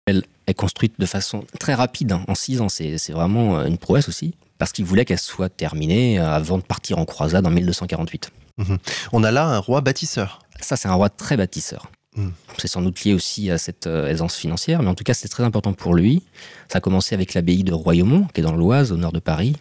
[0.07, 2.69] Elle est construite de façon très rapide, hein, en six ans.
[2.69, 7.05] C'est vraiment une prouesse aussi, parce qu'il voulait qu'elle soit terminée avant de partir en
[7.05, 8.31] croisade en 1248.
[8.59, 8.79] Mhm.
[9.13, 10.41] On a là un roi bâtisseur.
[10.61, 11.91] Ça, c'est un roi très bâtisseur.
[12.17, 12.33] Mhm.
[12.59, 15.29] C'est sans doute lié aussi à cette euh, aisance financière, mais en tout cas, c'est
[15.29, 16.23] très important pour lui.
[16.69, 19.57] Ça a commencé avec l'abbaye de Royaumont, qui est dans l'Oise, au nord de Paris,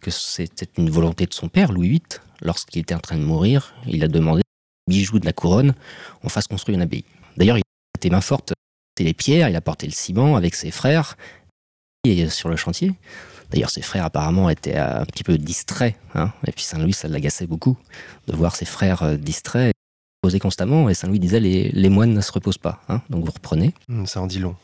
[0.00, 2.02] que c'était une volonté de son père, Louis VIII.
[2.42, 4.42] Lorsqu'il était en train de mourir, il a demandé
[4.88, 5.74] bijoux de la couronne,
[6.22, 7.04] on fasse construire une abbaye.
[7.36, 7.62] D'ailleurs, il
[7.96, 8.52] était main forte,
[8.98, 11.16] il les pierres, il a porté le ciment avec ses frères
[12.04, 12.92] et sur le chantier.
[13.50, 15.96] D'ailleurs, ses frères apparemment étaient un petit peu distraits.
[16.14, 16.32] Hein.
[16.46, 17.76] et puis Saint-Louis, ça l'agaçait beaucoup
[18.26, 19.72] de voir ses frères euh, distraits,
[20.38, 20.88] constamment.
[20.88, 23.74] Et Saint-Louis disait les, les, moines ne se reposent pas, hein, donc vous reprenez.
[23.88, 24.56] Mmh, ça en dit long.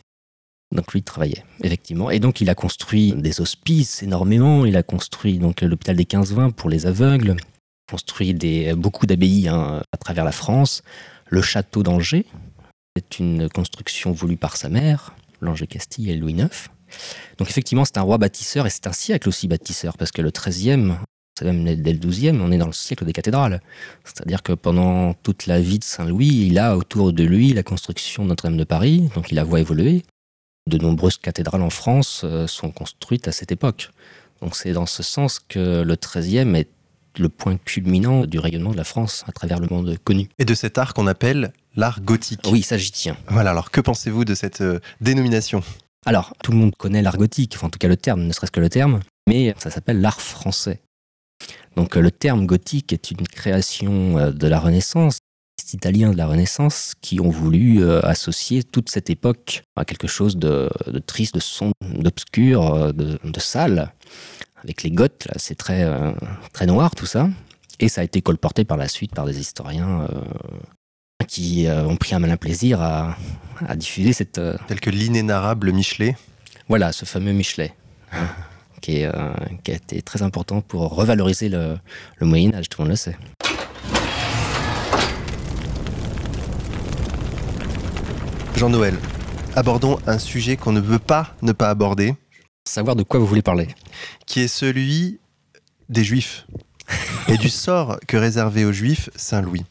[0.72, 2.10] Donc lui il travaillait, effectivement.
[2.10, 4.64] Et donc il a construit des hospices énormément.
[4.64, 7.36] Il a construit donc l'hôpital des 15-20 pour les aveugles.
[7.90, 10.82] Construit des, beaucoup d'abbayes hein, à travers la France.
[11.28, 12.26] Le château d'Angers,
[12.96, 16.68] c'est une construction voulue par sa mère, l'Angers Castille et Louis IX.
[17.38, 20.30] Donc effectivement, c'est un roi bâtisseur et c'est un siècle aussi bâtisseur, parce que le
[20.30, 20.96] 13e,
[21.42, 23.60] c'est même dès le 12e, on est dans le siècle des cathédrales.
[24.04, 28.22] C'est-à-dire que pendant toute la vie de Saint-Louis, il a autour de lui la construction
[28.22, 30.02] de Notre-Dame de Paris, donc il la voit évoluer.
[30.68, 33.90] De nombreuses cathédrales en France euh, sont construites à cette époque.
[34.40, 36.68] Donc c'est dans ce sens que le 13e est
[37.18, 40.28] le point culminant du rayonnement de la France à travers le monde connu.
[40.38, 42.40] Et de cet art qu'on appelle l'art gothique.
[42.50, 43.16] Oui, ça j'y tiens.
[43.28, 45.62] Voilà, alors que pensez-vous de cette euh, dénomination?
[46.06, 48.50] Alors, tout le monde connaît l'art gothique, enfin en tout cas le terme, ne serait-ce
[48.50, 50.80] que le terme, mais ça s'appelle l'art français.
[51.76, 55.18] Donc le terme gothique est une création euh, de la Renaissance,
[55.58, 60.08] des Italiens de la Renaissance qui ont voulu euh, associer toute cette époque à quelque
[60.08, 60.68] chose de,
[61.06, 63.92] triste, de sombre, d'obscur, euh, de, sale.
[64.62, 65.84] Avec les Goths, c'est très,
[66.52, 67.28] très noir tout ça.
[67.80, 70.06] Et ça a été colporté par la suite par des historiens
[71.32, 73.16] qui euh, ont pris un malin plaisir à,
[73.76, 74.38] diffuser cette.
[74.38, 76.16] Euh, Tel que l'inénarrable Michelet.
[76.68, 77.74] Voilà, ce fameux Michelet.
[78.82, 79.10] Qui, euh,
[79.64, 81.78] qui, a été très important pour revaloriser le,
[82.18, 83.16] le Moyen-Âge, tout le monde le sait.
[88.56, 88.98] Jean-Noël,
[89.56, 92.14] abordons un sujet qu'on ne peut pas ne pas aborder.
[92.68, 93.68] Savoir de quoi vous voulez parler.
[94.26, 95.20] Qui est celui
[95.88, 96.46] des Juifs
[97.28, 99.64] et du sort que réservait aux Juifs Saint Louis.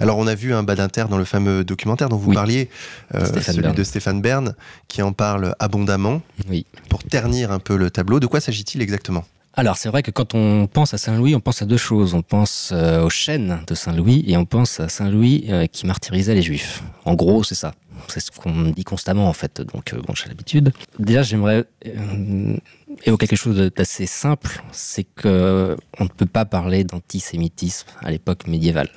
[0.00, 2.68] Alors on a vu un Badinter dans le fameux documentaire dont vous parliez,
[3.14, 4.54] euh, celui de Stéphane Bern,
[4.88, 6.22] qui en parle abondamment.
[6.48, 6.66] Oui.
[6.88, 9.24] Pour ternir un peu le tableau, de quoi s'agit-il exactement?
[9.54, 12.14] Alors c'est vrai que quand on pense à Saint-Louis, on pense à deux choses.
[12.14, 16.34] On pense euh, aux chaînes de Saint-Louis et on pense à Saint-Louis euh, qui martyrisait
[16.34, 16.82] les Juifs.
[17.04, 17.74] En gros, c'est ça.
[18.08, 19.60] C'est ce qu'on dit constamment en fait.
[19.60, 20.72] Donc bon, j'ai l'habitude.
[20.98, 21.64] Déjà, j'aimerais
[23.04, 28.46] évoquer quelque chose d'assez simple, c'est que on ne peut pas parler d'antisémitisme à l'époque
[28.46, 28.88] médiévale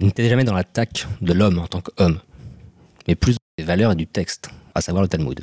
[0.00, 2.20] n'était jamais dans l'attaque de l'homme en tant qu'homme,
[3.06, 5.42] mais plus des valeurs et du texte, à savoir le Talmud.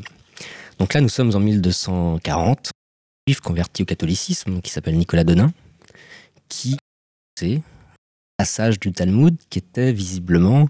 [0.80, 2.72] Donc là, nous sommes en 1240, un
[3.28, 5.54] juif converti au catholicisme qui s'appelle Nicolas Denain,
[6.50, 6.78] qui
[7.38, 7.62] c'est
[8.38, 10.68] passage du Talmud qui était visiblement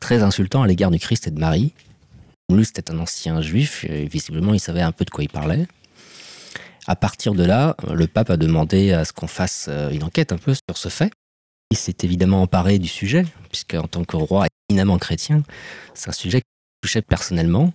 [0.00, 1.72] très insultant à l'égard du Christ et de Marie.
[2.52, 5.66] Lui, c'était un ancien juif, visiblement, il savait un peu de quoi il parlait.
[6.86, 10.30] À partir de là, le pape a demandé à ce qu'on fasse euh, une enquête
[10.30, 11.10] un peu sur ce fait.
[11.70, 15.42] Il s'est évidemment emparé du sujet, puisque en tant que roi éminemment chrétien,
[15.94, 16.46] c'est un sujet qui
[16.82, 17.72] touchait personnellement.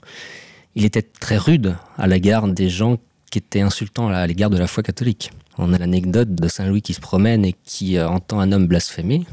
[0.75, 2.97] Il était très rude à l'égard des gens
[3.29, 5.31] qui étaient insultants à l'égard de la foi catholique.
[5.57, 8.67] On a l'anecdote de Saint Louis qui se promène et qui euh, entend un homme
[8.67, 9.25] blasphémer.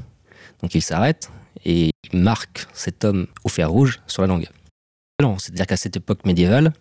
[0.61, 1.31] Donc il s'arrête
[1.65, 4.49] et il marque cet homme au fer rouge sur la langue.
[5.39, 6.73] C'est-à-dire qu'à cette époque médiévale,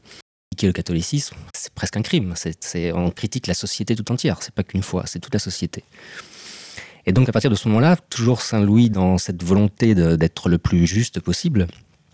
[0.65, 2.33] le catholicisme, c'est presque un crime.
[2.95, 4.41] on critique la société tout entière.
[4.41, 5.83] C'est pas qu'une fois, c'est toute la société.
[7.08, 10.58] Et donc à partir de ce moment-là, toujours Saint Louis dans cette volonté d'être le
[10.58, 11.67] plus juste possible,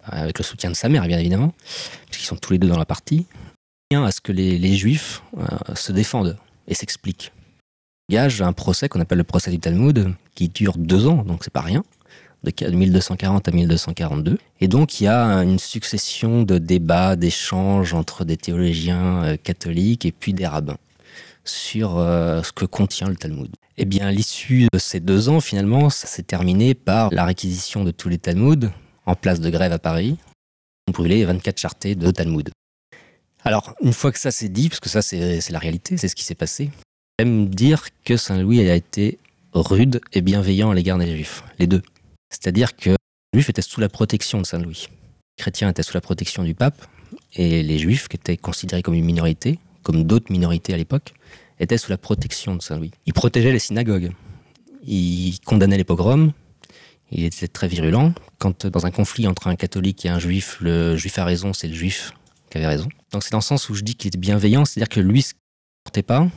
[0.06, 1.52] avec le soutien de sa mère bien évidemment,
[2.06, 3.26] puisqu'ils sont tous les deux dans la partie,
[3.92, 7.32] à ce que les, juifs euh, se défendent et s'expliquent.
[8.10, 11.44] Il y un procès qu'on appelle le procès du Talmud, qui dure deux ans, donc
[11.44, 11.84] c'est pas rien,
[12.44, 14.38] de 1240 à 1242.
[14.62, 20.06] Et donc il y a une succession de débats, d'échanges entre des théologiens euh, catholiques
[20.06, 20.78] et puis des rabbins
[21.46, 23.50] sur euh, ce que contient le Talmud.
[23.78, 27.92] Eh bien, l'issue de ces deux ans, finalement, ça s'est terminé par la réquisition de
[27.92, 28.72] tous les Talmuds
[29.06, 30.18] en place de grève à Paris.
[30.88, 32.50] On brûlait 24 chartés de Talmud.
[33.44, 36.16] Alors, une fois que ça s'est dit, parce que ça c'est la réalité, c'est ce
[36.16, 36.72] qui s'est passé,
[37.20, 39.20] j'aime dire que Saint Louis a été
[39.54, 41.82] rude et bienveillant à l'égard des Juifs, les deux.
[42.30, 44.88] C'est-à-dire que les Juifs étaient sous la protection de Saint Louis.
[45.38, 46.86] Les chrétiens étaient sous la protection du pape,
[47.34, 51.14] et les Juifs, qui étaient considérés comme une minorité, comme d'autres minorités à l'époque,
[51.60, 52.92] était sous la protection de Saint-Louis.
[53.06, 54.12] Il protégeait les synagogues.
[54.86, 56.34] il condamnait les pogroms,
[57.12, 58.14] il était très virulent.
[58.40, 61.68] Quand dans un conflit entre un catholique et un juif, le juif a raison, c'est
[61.68, 62.12] le juif
[62.50, 62.90] qui avait raison.
[63.12, 65.34] Donc c'est dans le sens où je dis qu'il était bienveillant, c'est-à-dire que lui, ce
[65.34, 66.28] qu'il ne portait pas,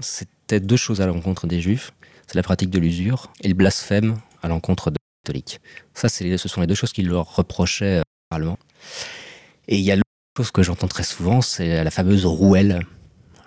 [0.00, 1.92] c'était deux choses à l'encontre des juifs.
[2.26, 5.60] C'est la pratique de l'usure et le blasphème à l'encontre des catholiques.
[5.94, 8.02] Ça, ce sont les deux choses qu'il leur reprochait
[8.34, 8.54] euh,
[9.66, 9.96] Et il y a
[10.38, 12.86] chose que j'entends très souvent, c'est la fameuse rouelle.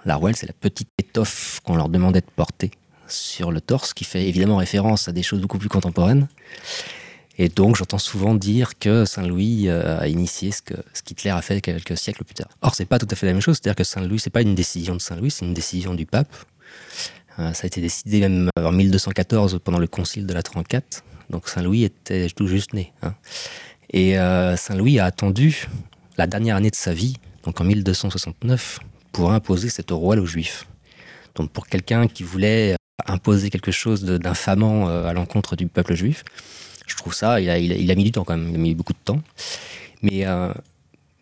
[0.04, 2.72] La rouelle, c'est la petite étoffe qu'on leur demandait de porter
[3.08, 6.28] sur le torse, qui fait évidemment référence à des choses beaucoup plus contemporaines.
[7.38, 11.42] Et donc, j'entends souvent dire que Saint-Louis euh, a initié ce que ce qu'Hitler a
[11.42, 12.50] fait quelques siècles plus tard.
[12.62, 13.56] Or, c'est pas tout à fait la même chose.
[13.56, 16.36] C'est-à-dire que Saint-Louis, c'est pas une décision de Saint-Louis, c'est une décision du pape.
[17.40, 21.06] Euh, ça a été décidé même en 1214 pendant le concile de la 34.
[21.30, 22.92] Donc, Saint-Louis était tout juste né.
[23.02, 23.16] Hein.
[23.92, 25.70] Et euh, Saint-Louis a attendu
[26.18, 28.80] la dernière année de sa vie, donc en 1269,
[29.12, 30.68] pour imposer cette rouelle aux Juifs.
[31.36, 32.76] Donc, pour quelqu'un qui voulait
[33.08, 36.24] imposer quelque chose d'infamant euh, à l'encontre du peuple juif.
[36.88, 39.00] Je trouve ça, il a, mis du temps quand même, il a mis beaucoup de
[39.04, 39.22] temps.
[40.02, 40.52] Mais, euh,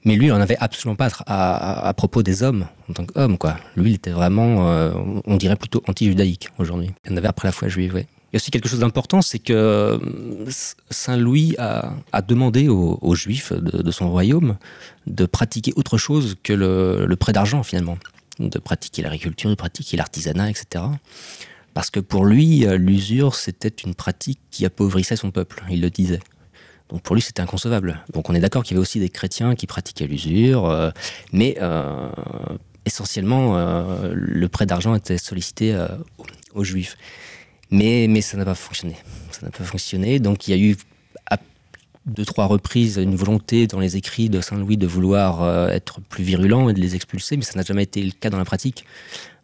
[0.04, 3.38] mais lui, il n'en avait absolument pas à, propos des hommes en tant qu'homme.
[3.38, 3.58] Quoi.
[3.76, 4.92] Lui, il était vraiment, euh,
[5.26, 6.92] on dirait plutôt anti-judaïque aujourd'hui.
[7.06, 8.06] Il en avait après la foi juive, oui.
[8.32, 10.00] Il y a aussi quelque chose d'important, c'est que
[10.92, 14.58] Saint Louis a, demandé aux, Juifs de, son royaume
[15.08, 17.98] de pratiquer autre chose que le, prêt d'argent finalement,
[18.38, 20.84] de pratiquer l'agriculture, de pratiquer l'artisanat, etc.
[21.74, 25.90] Parce que pour lui, euh, l'usure, c'était une pratique qui appauvrissait son peuple, il le
[25.90, 26.20] disait.
[26.90, 28.04] Donc pour lui, c'était inconcevable.
[28.14, 30.92] Donc on est d'accord qu'il y avait aussi des chrétiens qui pratiquaient l'usure, euh,
[31.34, 32.10] mais euh,
[32.86, 33.56] essentiellement,
[34.12, 35.78] le prêt d'argent était sollicité
[36.54, 36.98] aux juifs.
[37.72, 38.96] Mais, ça n'a pas fonctionné.
[39.32, 40.20] Ça n'a pas fonctionné.
[40.20, 40.76] Donc il y a eu
[41.30, 41.38] à
[42.06, 46.70] deux, trois reprises une volonté dans les écrits de Saint-Louis de vouloir être plus virulent
[46.70, 48.86] et de les expulser, mais ça n'a jamais été le cas dans la pratique.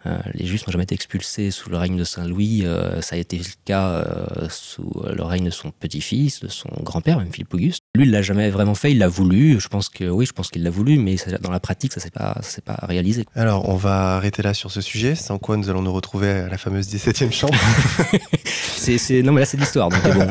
[0.05, 2.61] Euh, les Juifs n'ont jamais été expulsés sous le règne de Saint Louis.
[2.63, 6.69] Euh, ça a été le cas euh, sous le règne de son petit-fils, de son
[6.83, 7.81] grand-père, même Philippe Auguste.
[7.95, 8.91] Lui, il l'a jamais vraiment fait.
[8.91, 9.59] Il l'a voulu.
[9.59, 12.11] Je pense que oui, je pense qu'il l'a voulu, mais dans la pratique, ça s'est
[12.11, 13.25] pas, s'est pas réalisé.
[13.35, 15.15] Alors, on va arrêter là sur ce sujet.
[15.15, 17.55] Sans quoi nous allons nous retrouver à la fameuse 17e chambre.
[18.45, 19.89] c'est, non, mais là, c'est l'histoire.
[19.89, 20.27] Donc, bon,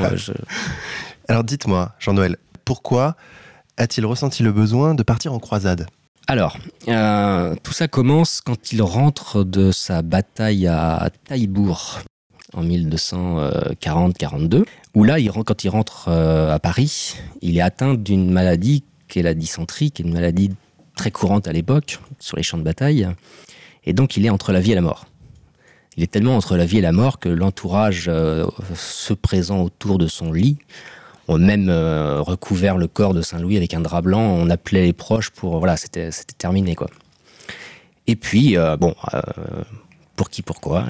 [1.29, 3.17] Alors, dites-moi, Jean-Noël, pourquoi
[3.77, 5.87] a-t-il ressenti le besoin de partir en croisade?
[6.27, 6.57] Alors,
[6.89, 12.01] euh, tout ça commence quand il rentre de sa bataille à Taillebourg
[12.55, 18.85] en 1240-42, où là, quand il rentre euh, à Paris, il est atteint d'une maladie
[19.09, 20.51] qui est la dysenterie, qui est une maladie
[20.97, 23.07] très courante à l'époque sur les champs de bataille,
[23.85, 25.07] et donc il est entre la vie et la mort.
[25.97, 29.99] Il est tellement entre la vie et la mort que l'entourage euh, se présent autour
[29.99, 30.57] de son lit
[31.29, 34.21] ont même euh, recouvert le corps de Saint-Louis avec un drap blanc.
[34.21, 36.89] On appelait les proches pour voilà, c'était c'était terminé quoi.
[38.07, 39.21] Et puis euh, bon, euh,
[40.17, 40.87] pour qui pourquoi,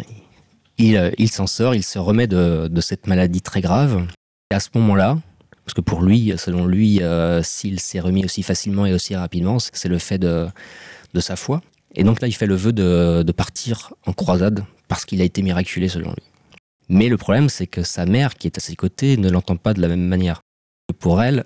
[0.78, 4.06] il, il s'en sort, il se remet de, de, cette maladie très grave.
[4.50, 5.18] Et à ce moment-là,
[5.64, 7.00] parce que pour lui, selon lui,
[7.42, 10.48] s'il s'est remis aussi facilement et aussi rapidement, c'est le fait de,
[11.14, 11.62] de sa foi.
[11.94, 15.24] Et donc là, il fait le vœu de, de partir en croisade parce qu'il a
[15.24, 16.33] été miraculé selon lui.
[16.88, 19.74] Mais le problème, c'est que sa mère, qui est à ses côtés, ne l'entend pas
[19.74, 20.40] de la même manière.
[20.98, 21.44] Pour elle,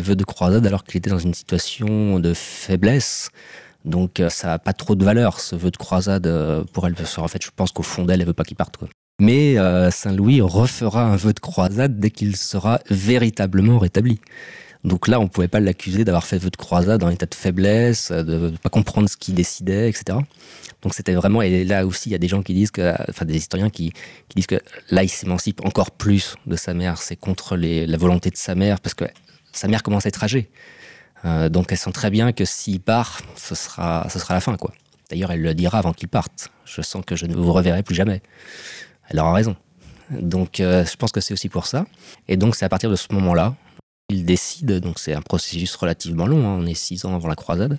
[0.00, 3.30] veut de croisade alors qu'il était dans une situation de faiblesse.
[3.84, 6.94] Donc euh, ça n'a pas trop de valeur, ce vœu de croisade euh, pour elle.
[7.16, 8.78] En fait, je pense qu'au fond d'elle, elle veut pas qu'il parte.
[9.20, 14.20] Mais euh, Saint-Louis refera un vœu de croisade dès qu'il sera véritablement rétabli.
[14.84, 17.34] Donc là, on ne pouvait pas l'accuser d'avoir fait vœu de croisade en état de
[17.34, 20.18] faiblesse, de ne pas comprendre ce qu'il décidait, etc.
[20.82, 23.26] Donc c'était vraiment, et là aussi, il y a des gens qui disent que, enfin
[23.26, 23.92] des historiens qui,
[24.34, 27.02] disent que là, il s'émancipe encore plus de sa mère.
[27.02, 29.04] C'est contre la volonté de sa mère, parce que
[29.52, 30.50] sa mère commence à être âgée.
[31.26, 34.56] Euh, donc elle sent très bien que s'il part, ce sera, ce sera la fin,
[34.56, 34.72] quoi.
[35.10, 36.50] D'ailleurs, elle le dira avant qu'il parte.
[36.64, 38.22] Je sens que je ne vous reverrai plus jamais.
[39.08, 39.56] Elle aura raison.
[40.10, 41.84] Donc, euh, je pense que c'est aussi pour ça.
[42.28, 43.54] Et donc, c'est à partir de ce moment-là,
[44.10, 47.36] il décide, donc c'est un processus relativement long, hein, on est six ans avant la
[47.36, 47.78] croisade,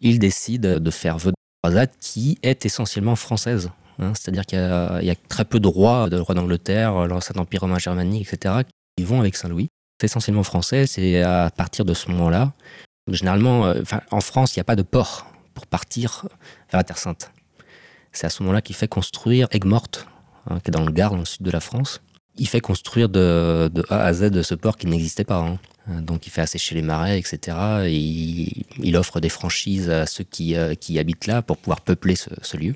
[0.00, 1.32] il décide de faire vœu
[1.62, 3.70] croisade qui est essentiellement française.
[3.98, 4.12] Hein.
[4.14, 8.32] C'est-à-dire qu'il y, a très peu de rois, de rois d'Angleterre, l'ancien empire romain germanique,
[8.32, 8.62] etc.,
[8.96, 9.68] qui vont avec Saint-Louis.
[10.00, 12.52] C'est essentiellement français, c'est à partir de ce moment-là.
[13.08, 16.26] Généralement, euh, en France, il n'y a pas de port pour partir
[16.70, 17.32] vers la Terre Sainte.
[18.12, 20.06] C'est à ce moment-là qu'il fait construire Aigues-Mortes,
[20.48, 22.00] hein, qui est dans le Gard, dans le sud de la France.
[22.40, 25.36] Il fait construire de, A à Z ce port qui n'existait pas.
[25.36, 25.58] Hein.
[25.90, 27.56] Euh, donc il fait assécher les marais, etc.
[27.84, 27.98] Et
[28.82, 32.56] il, offre des franchises à ceux qui, euh, qui habitent là pour pouvoir peupler ce,
[32.56, 32.74] lieu.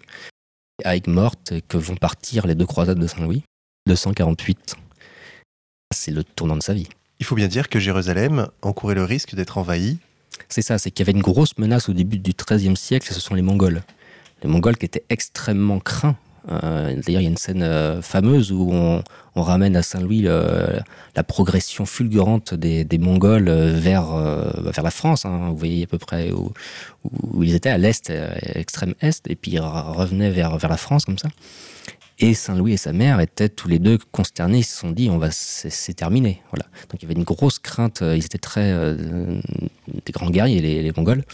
[0.84, 3.42] Avec morte que vont partir les deux croisades de Saint-Louis,
[3.86, 4.76] 248.
[5.94, 6.88] C'est le tournant de sa vie.
[7.18, 9.96] Il faut bien dire que Jérusalem encourait le risque d'être envahie.
[10.50, 13.20] C'est ça, c'est qu'il y avait une grosse menace au début du XIIIe siècle, ce
[13.20, 13.82] sont les Mongols.
[14.42, 19.02] Les Mongols qui étaient extrêmement craints D'ailleurs, il y a une scène fameuse où on,
[19.34, 25.24] ramène à Saint-Louis la progression fulgurante des, Mongols vers, vers la France.
[25.24, 25.48] Hein.
[25.50, 26.52] Vous voyez à peu près où,
[27.42, 28.12] ils étaient, à l'est,
[28.54, 31.28] extrême est, et puis ils revenaient vers, vers la France comme ça.
[32.20, 34.58] Et Saint-Louis et sa mère étaient tous les deux consternés.
[34.58, 36.42] Ils se sont dit, on va, c'est terminé.
[36.52, 36.66] Voilà.
[36.88, 38.02] Donc il y avait une grosse crainte.
[38.02, 39.40] Euh, ils étaient très euh,
[40.06, 41.24] des grands guerriers, les, Mongols.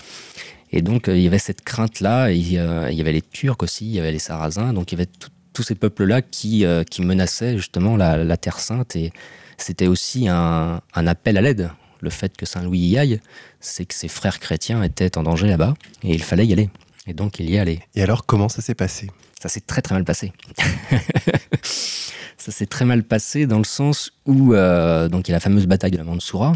[0.70, 2.30] Et donc euh, il y avait cette crainte-là.
[2.30, 4.72] Il, y avait les Turcs aussi, il y avait les Sarrasins.
[4.72, 5.10] Donc il y avait
[5.52, 8.96] tous ces peuples-là qui, qui menaçaient justement la, Terre Sainte.
[8.96, 9.12] Et
[9.56, 11.70] c'était aussi un, un appel à l'aide.
[12.00, 13.20] Le fait que Saint-Louis y aille,
[13.60, 16.70] c'est que ses frères chrétiens étaient en danger là-bas et il fallait y aller.
[17.06, 17.80] Et donc il y est allé.
[17.94, 19.10] Et alors comment ça s'est passé?
[19.40, 20.32] Ça s'est très très mal passé.
[21.62, 25.40] ça s'est très mal passé dans le sens où euh, donc il y a la
[25.40, 26.52] fameuse bataille de la Mansoura.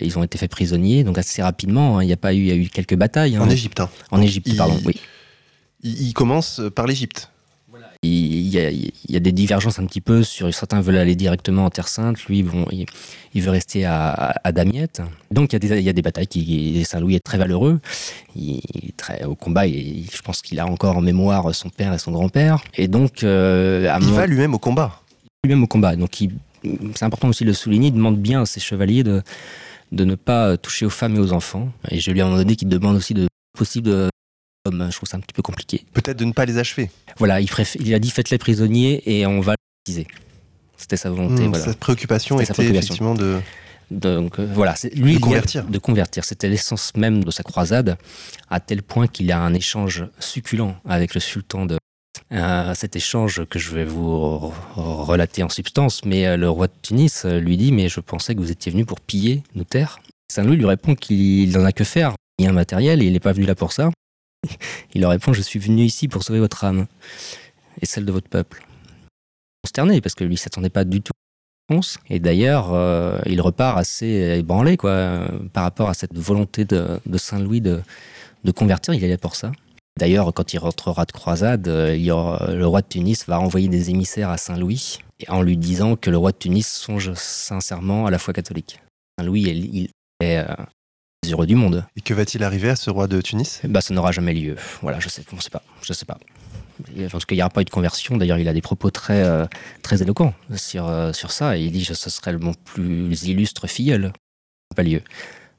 [0.00, 1.98] Ils ont été faits prisonniers, donc assez rapidement.
[1.98, 3.36] Hein, il y a pas eu, il y a eu quelques batailles.
[3.36, 3.42] Hein.
[3.42, 3.80] En Égypte.
[3.80, 3.90] Hein.
[4.10, 4.78] En Égypte, pardon.
[4.84, 5.00] Oui.
[5.82, 7.30] Il, commence par l'Égypte.
[8.02, 11.88] Il y, a, des divergences un petit peu sur certains veulent aller directement en Terre
[11.88, 15.02] Sainte, lui bon, il, veut rester à, Damiette.
[15.30, 17.80] Donc il y, a des, il y a des batailles qui Saint-Louis est très valeureux,
[18.36, 21.92] il, est très au combat, et je pense qu'il a encore en mémoire son père
[21.94, 22.62] et son grand-père.
[22.74, 25.00] Et donc euh, il va lui-même au combat.
[25.44, 25.96] Lui-même au combat.
[25.96, 26.20] Donc
[26.94, 29.22] c'est important aussi de le souligner, il demande bien à ses chevaliers de
[29.92, 31.70] de ne pas toucher aux femmes et aux enfants.
[31.90, 34.10] Et je lui ai donné qu'il demande aussi de possible de
[34.66, 35.84] je trouve ça un petit peu compliqué.
[35.92, 36.90] Peut-être de ne pas les achever.
[37.18, 37.48] Voilà, il,
[37.80, 40.08] il a dit faites-les prisonniers et on va les utiliser.
[40.76, 41.48] C'était sa volonté.
[41.48, 43.40] Hmm, sa préoccupation était effectivement de.
[43.90, 45.64] Donc euh, voilà, lui, de convertir.
[45.64, 46.24] De convertir.
[46.24, 47.96] C'était l'essence même de sa croisade,
[48.50, 51.78] à tel point qu'il a un échange succulent avec le sultan de.
[52.32, 56.72] Euh, cet échange que je vais vous relater en substance, mais euh, le roi de
[56.82, 60.00] Tunis lui dit Mais je pensais que vous étiez venu pour piller nos terres.
[60.32, 62.14] Saint-Louis lui répond qu'il n'en a que faire.
[62.38, 63.90] Il y a un matériel et il n'est pas venu là pour ça.
[64.94, 66.86] Il leur répond Je suis venu ici pour sauver votre âme
[67.80, 68.66] et celle de votre peuple.
[69.62, 71.12] Consterné, parce que lui, ne s'attendait pas du tout.
[72.08, 77.60] Et d'ailleurs, euh, il repart assez ébranlé quoi, par rapport à cette volonté de, Saint-Louis
[77.60, 77.82] de,
[78.54, 78.94] convertir.
[78.94, 79.50] Il allait pour ça.
[79.98, 84.30] D'ailleurs, quand il rentrera de croisade, euh, le roi de Tunis va envoyer des émissaires
[84.30, 88.34] à Saint-Louis en lui disant que le roi de Tunis songe sincèrement à la foi
[88.34, 88.80] catholique.
[89.18, 89.88] Saint-Louis il
[90.20, 90.54] est euh,
[91.30, 91.84] heureux du monde.
[91.96, 93.60] Et que va-t-il arriver à ce roi de Tunis?
[93.64, 94.56] Bah, Ça n'aura jamais lieu.
[94.82, 95.62] Voilà, je sais, on sait pas.
[95.82, 96.18] Je sais pas.
[96.78, 98.18] En tout cas, il n'y aura pas eu de conversion.
[98.18, 99.46] D'ailleurs, il a des propos très, euh,
[99.82, 101.56] très éloquents sur, euh, sur ça.
[101.56, 104.12] Et il dit que ce serait mon plus illustre filleul.
[104.74, 105.00] Pas lieu.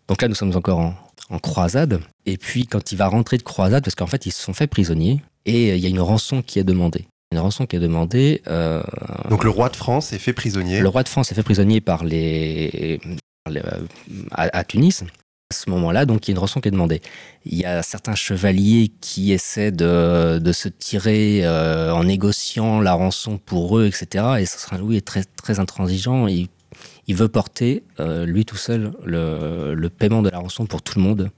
[0.07, 0.95] Donc là, nous sommes encore en,
[1.29, 1.99] en, croisade.
[2.25, 4.67] Et puis, quand il va rentrer de croisade, parce qu'en fait, ils se sont fait
[4.67, 7.05] prisonniers, et il y a une rançon qui est demandée.
[7.31, 8.41] Une rançon qui est demandée.
[8.47, 8.83] Euh,
[9.29, 10.79] Donc le roi de France est fait prisonnier.
[10.79, 12.99] Le roi de France est fait prisonnier par les,
[14.31, 15.03] à, Tunis.
[15.49, 17.01] À ce moment-là, donc, il y a une rançon qui est demandée.
[17.45, 22.93] Il y a certains chevaliers qui essaient de, de se tirer euh, en négociant la
[22.93, 24.25] rançon pour eux, etc.
[24.39, 26.27] Et Saint-Louis est très, très intransigeant.
[27.07, 30.97] Il veut porter, euh, lui tout seul, le, le, paiement de la rançon pour tout
[30.97, 31.31] le monde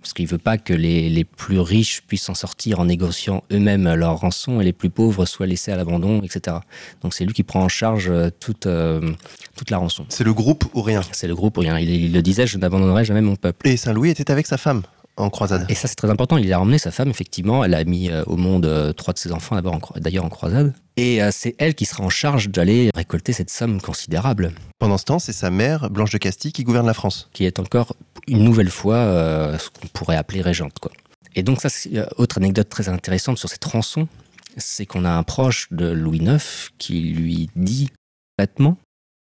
[0.00, 3.42] parce qu'il ne veut pas que les, les, plus riches puissent s'en sortir en négociant
[3.52, 6.58] eux-mêmes leur rançon et les plus pauvres soient laissés à l'abandon, etc.
[7.02, 9.12] Donc c'est lui qui prend en charge euh, toute, euh,
[9.56, 10.06] toute la rançon.
[10.08, 11.02] C'est le groupe ou rien?
[11.12, 11.78] C'est le groupe ou rien.
[11.78, 13.68] Il, il le disait, je n'abandonnerai jamais mon peuple.
[13.68, 14.82] Et Saint-Louis était avec sa femme?
[15.18, 15.66] En croisade.
[15.68, 16.36] Et ça, c'est très important.
[16.36, 17.64] Il a ramené sa femme, effectivement.
[17.64, 20.74] Elle a mis euh, au monde euh, trois de ses enfants, d'abord d'ailleurs en croisade.
[20.96, 24.52] Et euh, c'est elle qui sera en charge d'aller récolter cette somme considérable.
[24.78, 27.28] Pendant ce temps, c'est sa mère, Blanche de Castille, qui gouverne la France.
[27.32, 27.94] Qui est encore
[28.26, 30.78] une nouvelle fois ce qu'on pourrait appeler régente.
[30.78, 30.92] Quoi.
[31.34, 34.08] Et donc, ça, c'est autre anecdote très intéressante sur cette rançon,
[34.56, 37.90] c'est qu'on a un proche de Louis IX qui lui dit
[38.36, 38.76] bêtement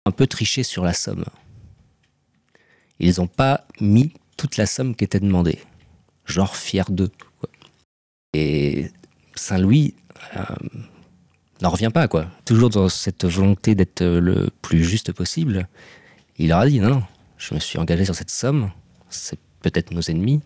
[0.05, 1.25] un peu triché sur la somme.
[2.99, 5.59] Ils n'ont pas mis toute la somme qui était demandée
[6.25, 7.11] genre fier d'eux.
[8.33, 8.89] Et
[9.35, 9.95] Saint-Louis
[10.35, 10.43] euh,
[11.61, 12.27] n'en revient pas, quoi.
[12.45, 15.67] Toujours dans cette volonté d'être le plus juste possible,
[16.37, 17.03] il leur a dit non, non,
[17.37, 18.71] je me suis engagé sur cette somme,
[19.09, 20.41] c'est peut-être nos ennemis,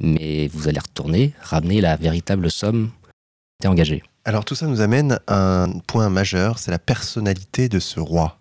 [0.00, 2.90] mais vous allez retourner, ramener la véritable somme
[3.60, 4.02] qui engagée.
[4.24, 8.38] Alors tout ça nous amène à un point majeur, c'est la personnalité de ce roi.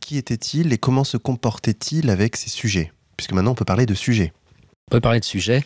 [0.00, 2.92] Qui était-il et comment se comportait-il avec ses sujets?
[3.16, 4.32] Puisque maintenant on peut parler de sujets.
[4.88, 5.64] On peut parler de sujet.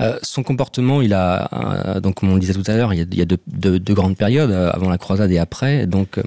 [0.00, 3.14] Euh, son comportement, il a, euh, donc comme on le disait tout à l'heure, il
[3.14, 5.86] y a, deux, grandes périodes, euh, avant la croisade et après.
[5.86, 6.18] Donc,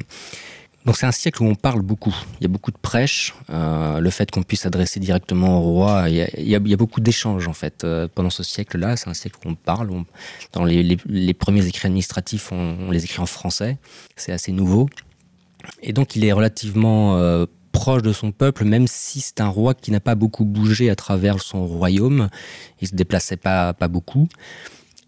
[0.86, 2.16] donc c'est un siècle où on parle beaucoup.
[2.40, 3.34] Il y a beaucoup de prêches.
[3.50, 7.88] le fait qu'on puisse s'adresser directement au roi, il y a, beaucoup d'échanges en fait
[8.14, 8.98] pendant ce siècle-là.
[8.98, 9.90] C'est un siècle où on parle.
[10.54, 13.80] dans les, premiers écrits administratifs, on, on, les écrit en français.
[14.16, 14.88] C'est assez nouveau.
[15.82, 17.18] Et donc il est relativement
[17.78, 20.96] proche de son peuple, même si c'est un roi qui n'a pas beaucoup bougé à
[20.96, 22.30] travers son royaume.
[22.82, 24.28] Il se déplaçait pas, pas beaucoup.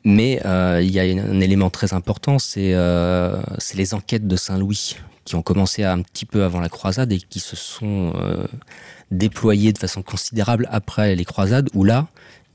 [0.05, 3.41] Mais euh, il y a un élément très important, c'est euh,
[3.75, 4.95] les enquêtes de Saint-Louis
[5.25, 8.45] qui ont commencé un petit peu avant la croisade et qui se sont euh,
[9.11, 12.07] déployées de façon considérable après les croisades, où là,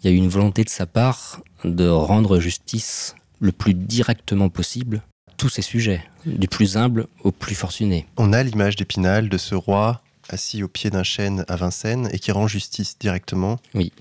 [0.02, 4.48] il y a eu une volonté de sa part de rendre justice le plus directement
[4.48, 5.02] possible
[5.36, 8.06] tous ces sujets, du plus humble au plus fortuné.
[8.16, 12.18] On a l'image d'Épinal de ce roi assis au pied d'un chêne à Vincennes et
[12.18, 13.58] qui rend justice directement.
[13.74, 13.92] Oui.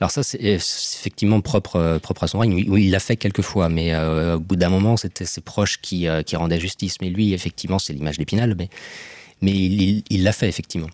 [0.00, 2.64] Alors ça, c'est effectivement propre, euh, propre à son règne.
[2.68, 5.80] Oui, il l'a fait quelques fois, mais euh, au bout d'un moment, c'était ses proches
[5.80, 6.96] qui, euh, qui, rendaient justice.
[7.00, 8.68] Mais lui, effectivement, c'est l'image d'Épinal, mais,
[9.42, 10.88] mais il l'a fait, effectivement.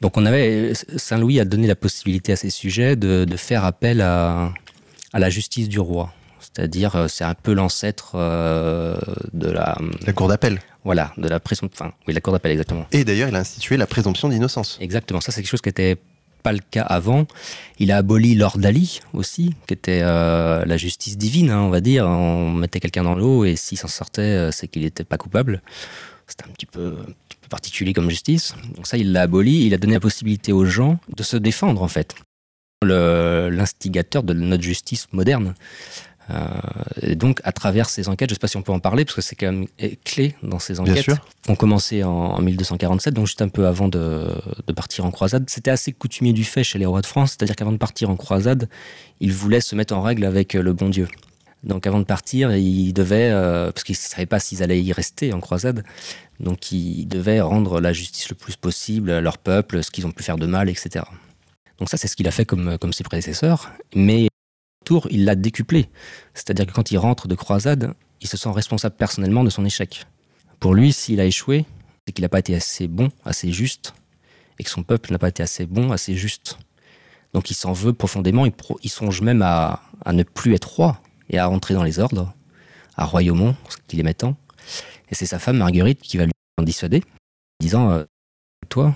[0.00, 4.00] Donc on avait, Saint-Louis a donné la possibilité à ses sujets de, de faire appel
[4.00, 4.52] à,
[5.12, 6.12] à, la justice du roi.
[6.40, 9.76] C'est-à-dire, c'est un peu l'ancêtre de la...
[10.06, 10.60] La cour d'appel.
[10.84, 11.86] Voilà, de la présomption...
[11.86, 12.86] Enfin, oui, la cour d'appel, exactement.
[12.92, 14.78] Et d'ailleurs, il a institué la présomption d'innocence.
[14.80, 15.98] Exactement, ça c'est quelque chose qui était
[16.42, 17.26] pas le cas avant.
[17.78, 22.06] Il a aboli l'ordali aussi, qui était euh, la justice divine, hein, on va dire.
[22.06, 25.62] On mettait quelqu'un dans l'eau et s'il s'en sortait, euh, c'est qu'il n'était pas coupable.
[26.26, 26.96] C'était un petit peu,
[27.48, 28.54] particulier comme justice.
[28.76, 29.66] Donc ça, il l'a aboli.
[29.66, 32.14] Il a donné la possibilité aux gens de se défendre, en fait.
[32.82, 35.54] L'instigateur de notre justice moderne.
[36.30, 36.46] Euh,
[37.00, 39.04] et donc, à travers ces enquêtes, je ne sais pas si on peut en parler,
[39.04, 39.66] parce que c'est quand même
[40.04, 41.06] clé dans ces enquêtes,
[41.42, 44.28] qui ont commencé en, 1247, donc juste un peu avant de,
[44.74, 45.48] partir en croisade.
[45.48, 48.16] C'était assez coutumier du fait chez les rois de France, c'est-à-dire qu'avant de partir en
[48.16, 48.68] croisade,
[49.20, 51.08] ils voulaient se mettre en règle avec le bon Dieu.
[51.64, 54.92] Donc avant de partir, ils devaient, euh, parce qu'ils ne savaient pas s'ils allaient y
[54.92, 55.82] rester en croisade,
[56.38, 60.12] donc ils devaient rendre la justice le plus possible à leur peuple, ce qu'ils ont
[60.12, 61.04] pu faire de mal, etc.
[61.78, 63.72] Donc ça, c'est ce qu'il a fait comme, comme ses prédécesseurs.
[63.94, 64.28] Mais
[65.10, 65.88] il l'a décuplé.
[66.34, 70.06] C'est-à-dire que quand il rentre de croisade, il se sent responsable personnellement de son échec.
[70.60, 71.64] Pour lui, s'il a échoué,
[72.06, 73.94] c'est qu'il n'a pas été assez bon, assez juste,
[74.58, 76.58] et que son peuple n'a pas été assez bon, assez juste.
[77.32, 81.46] Donc il s'en veut profondément, il, songe même à, ne plus être roi et à
[81.46, 82.32] rentrer dans les ordres,
[82.96, 84.36] à Royaumont, ce qu'il est mettant.
[85.10, 87.04] Et c'est sa femme Marguerite qui va lui en dissuader,
[87.60, 88.04] disant euh,
[88.68, 88.94] Toi,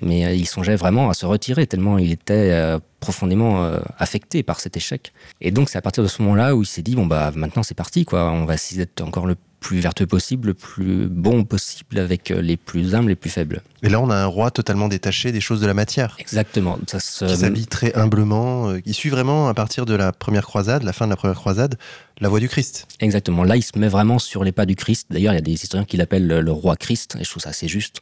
[0.00, 4.42] mais euh, il songeait vraiment à se retirer tellement il était euh, profondément euh, affecté
[4.42, 5.12] par cet échec.
[5.40, 7.62] Et donc c'est à partir de ce moment-là où il s'est dit bon bah maintenant
[7.62, 11.44] c'est parti quoi, on va essayer d'être encore le plus vertueux possible, le plus bon
[11.44, 13.62] possible avec les plus humbles, les plus faibles.
[13.82, 16.16] Et là on a un roi totalement détaché des choses de la matière.
[16.18, 16.78] Exactement.
[16.86, 18.74] Ça Qui s'habille très humblement.
[18.86, 21.76] Il suit vraiment à partir de la première croisade, la fin de la première croisade,
[22.20, 22.86] la voie du Christ.
[23.00, 23.44] Exactement.
[23.44, 25.08] Là il se met vraiment sur les pas du Christ.
[25.10, 27.50] D'ailleurs il y a des historiens qui l'appellent le roi Christ et je trouve ça
[27.50, 28.00] assez juste.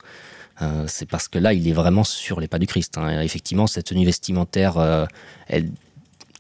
[0.63, 2.99] Euh, c'est parce que là, il est vraiment sur les pas du Christ.
[2.99, 3.21] Hein.
[3.21, 5.07] Effectivement, cette tenue vestimentaire euh,
[5.49, 5.65] est,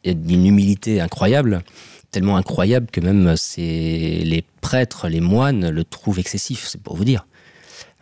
[0.04, 1.62] d'une humilité incroyable,
[2.10, 7.26] tellement incroyable que même les prêtres, les moines le trouvent excessif, c'est pour vous dire.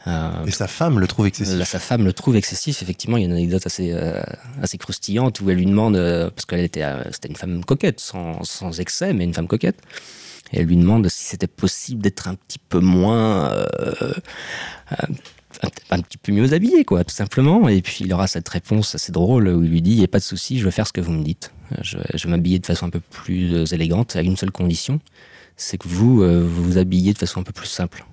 [0.06, 1.60] Euh, et sa femme le trouve excessif.
[1.64, 2.80] sa femme le trouve excessif.
[2.80, 3.92] Effectivement, il y a une anecdote assez,
[4.62, 5.96] assez croustillante où elle lui demande,
[6.34, 9.80] parce qu'elle était, c'était une femme coquette, sans, sans, excès, mais une femme coquette.
[10.52, 13.66] Et elle lui demande si c'était possible d'être un petit peu moins,
[14.90, 15.08] un,
[15.58, 17.68] petit peu mieux habillé, quoi, tout simplement.
[17.68, 20.08] Et puis il aura cette réponse assez drôle où il lui dit Il n'y a
[20.08, 21.52] pas de souci, je vais faire ce que vous me dites.
[21.82, 25.00] Je, vais m'habiller de façon un peu plus euh, élégante, à une seule condition
[25.56, 28.04] c'est que vous, euh, vous vous habillez de façon un peu plus simple.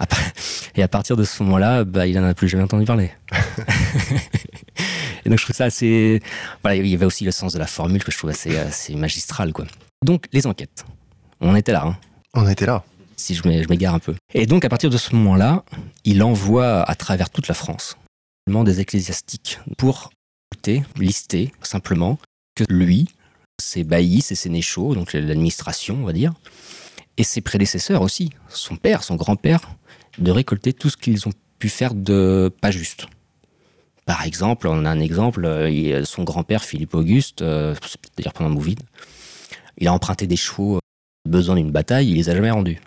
[0.74, 3.12] Et à partir de ce moment-là, bah, il n'en a plus jamais entendu parler.
[5.24, 6.20] et donc je trouve ça assez.
[6.62, 8.96] Voilà, il y avait aussi le sens de la formule que je trouve assez, assez
[8.96, 9.52] magistral.
[9.52, 9.66] Quoi.
[10.04, 10.84] Donc les enquêtes.
[11.40, 11.84] On était là.
[11.86, 11.96] Hein.
[12.34, 12.84] On était là
[13.22, 14.14] si je m'égare un peu.
[14.34, 15.64] Et donc, à partir de ce moment-là,
[16.04, 17.96] il envoie à travers toute la France
[18.64, 20.10] des ecclésiastiques pour
[20.96, 22.18] lister simplement
[22.54, 23.08] que lui,
[23.60, 26.34] ses baillis, ses sénéchaux, donc l'administration, on va dire,
[27.16, 29.60] et ses prédécesseurs aussi, son père, son grand-père,
[30.18, 33.06] de récolter tout ce qu'ils ont pu faire de pas juste.
[34.04, 38.80] Par exemple, on a un exemple, euh, son grand-père Philippe Auguste, euh, c'est-à-dire pendant Mouvide,
[39.78, 40.80] il a emprunté des chevaux, euh,
[41.28, 42.78] besoin d'une bataille, il les a jamais rendus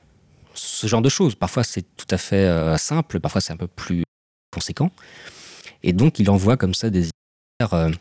[0.56, 1.36] ce genre de choses.
[1.36, 4.04] Parfois, c'est tout à fait euh, simple, parfois, c'est un peu plus
[4.52, 4.92] conséquent.
[5.84, 7.10] Et donc, il envoie comme ça des
[7.74, 7.92] euh,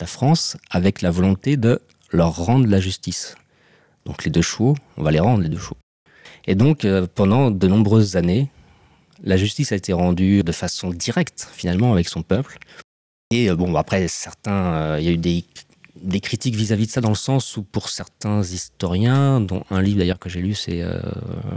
[0.00, 1.80] la France avec la volonté de
[2.10, 3.36] leur rendre la justice.
[4.04, 5.78] Donc, les deux chevaux, on va les rendre, les deux chevaux.
[6.46, 8.50] Et donc, euh, pendant de nombreuses années,
[9.22, 12.58] la justice a été rendue de façon directe, finalement, avec son peuple.
[13.30, 15.44] Et bon, après, certains, il y a eu des
[16.04, 19.98] des critiques vis-à-vis de ça dans le sens où pour certains historiens, dont un livre
[19.98, 21.00] d'ailleurs que j'ai lu, c'est euh,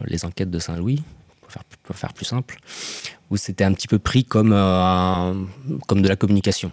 [0.05, 1.03] Les enquêtes de Saint-Louis,
[1.41, 2.57] pour faire, pour faire, plus simple,
[3.29, 5.33] où c'était un petit peu pris comme, euh,
[5.87, 6.71] comme de la communication.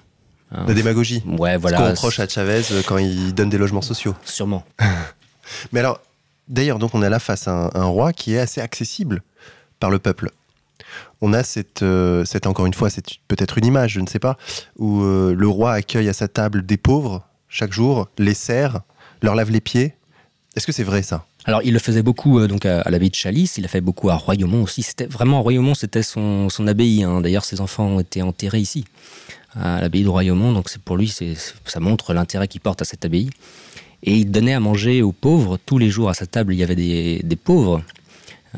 [0.52, 0.64] Hein.
[0.68, 1.22] La démagogie.
[1.26, 1.78] Ouais, voilà.
[1.78, 4.14] Ce qu'on reproche à Chavez euh, quand il donne des logements sociaux.
[4.24, 4.64] Sûrement.
[5.72, 6.00] Mais alors,
[6.48, 9.22] d'ailleurs, donc on est là face à un, roi qui est assez accessible
[9.80, 10.30] par le peuple
[11.20, 11.84] on a cette,
[12.26, 14.36] cette encore une fois, c'est peut-être une image, je ne sais pas,
[14.76, 17.24] où le roi accueille à sa table des pauvres
[17.54, 18.80] chaque jour, les serfs,
[19.22, 19.94] leur lave les pieds.
[20.56, 21.24] Est-ce que c'est vrai ça?
[21.44, 24.10] Alors, il le faisait beaucoup euh, donc à, l'abbaye de Chalice, il a fait beaucoup
[24.10, 24.82] à Royaumont aussi.
[24.82, 27.04] C'était vraiment Royaumont, c'était son, son abbaye.
[27.04, 27.20] Hein.
[27.20, 28.84] D'ailleurs, ses enfants ont été enterrés ici,
[29.54, 30.52] à l'abbaye de Royaumont.
[30.52, 31.34] Donc, c'est pour lui, c'est,
[31.64, 33.30] ça montre l'intérêt qu'il porte à cette abbaye.
[34.02, 35.56] Et il donnait à manger aux pauvres.
[35.64, 37.82] Tous les jours à sa table, il y avait des, des pauvres.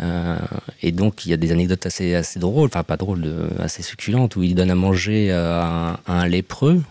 [0.00, 0.38] Euh,
[0.82, 4.36] et donc, il y a des anecdotes assez, assez drôles, enfin pas drôles, assez succulentes,
[4.36, 6.82] où il donne à manger à un, lépreux.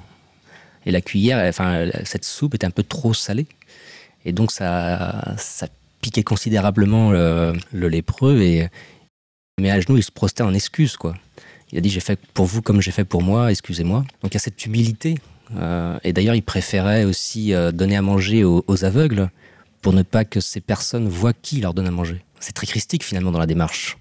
[0.86, 3.48] Et la cuillère, enfin, cette soupe était un peu trop salée.
[4.26, 5.68] Et donc, ça, ça
[6.02, 8.40] piquait considérablement le, lépreux.
[8.42, 8.68] Et
[9.60, 11.16] mais à genoux, il se prostait en excuse, quoi.
[11.72, 14.06] Il a dit J'ai fait pour vous comme j'ai fait pour moi, excusez-moi.
[14.22, 15.16] Donc, il y a cette humilité.
[15.56, 19.30] Euh, et d'ailleurs, il préférait aussi donner à manger aux, aux aveugles
[19.82, 23.04] pour ne pas que ces personnes voient qui leur donne à manger c'est très christique
[23.04, 23.98] finalement dans la démarche.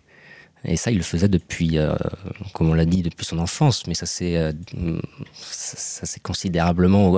[0.65, 1.95] Et ça, il le faisait depuis, euh,
[2.53, 4.53] comme on l'a dit, depuis son enfance, mais ça s'est, euh,
[5.35, 7.17] ça, s'est considérablement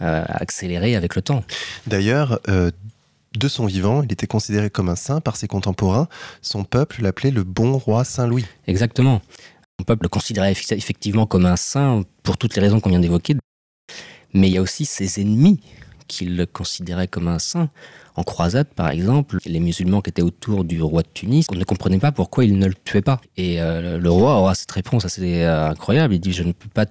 [0.00, 1.42] euh, accéléré avec le temps.
[1.86, 6.08] D'ailleurs, de son vivant, il était considéré comme un saint par ses contemporains.
[6.42, 8.46] Son peuple l'appelait le bon roi Saint Louis.
[8.66, 9.20] Exactement.
[9.78, 13.36] Son peuple le considérait effectivement comme un saint pour toutes les raisons qu'on vient d'évoquer.
[14.32, 15.60] Mais il y a aussi ses ennemis
[16.08, 17.70] qui le considéraient comme un saint.
[18.14, 21.64] En croisade, par exemple, les musulmans qui étaient autour du roi de Tunis, on ne
[21.64, 23.20] comprenait pas pourquoi il ne le tuait pas.
[23.36, 26.14] Et euh, le roi aura cette réponse assez euh, incroyable.
[26.14, 26.86] Il dit Je ne peux pas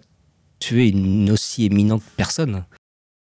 [0.60, 2.66] tuer une aussi éminente personne.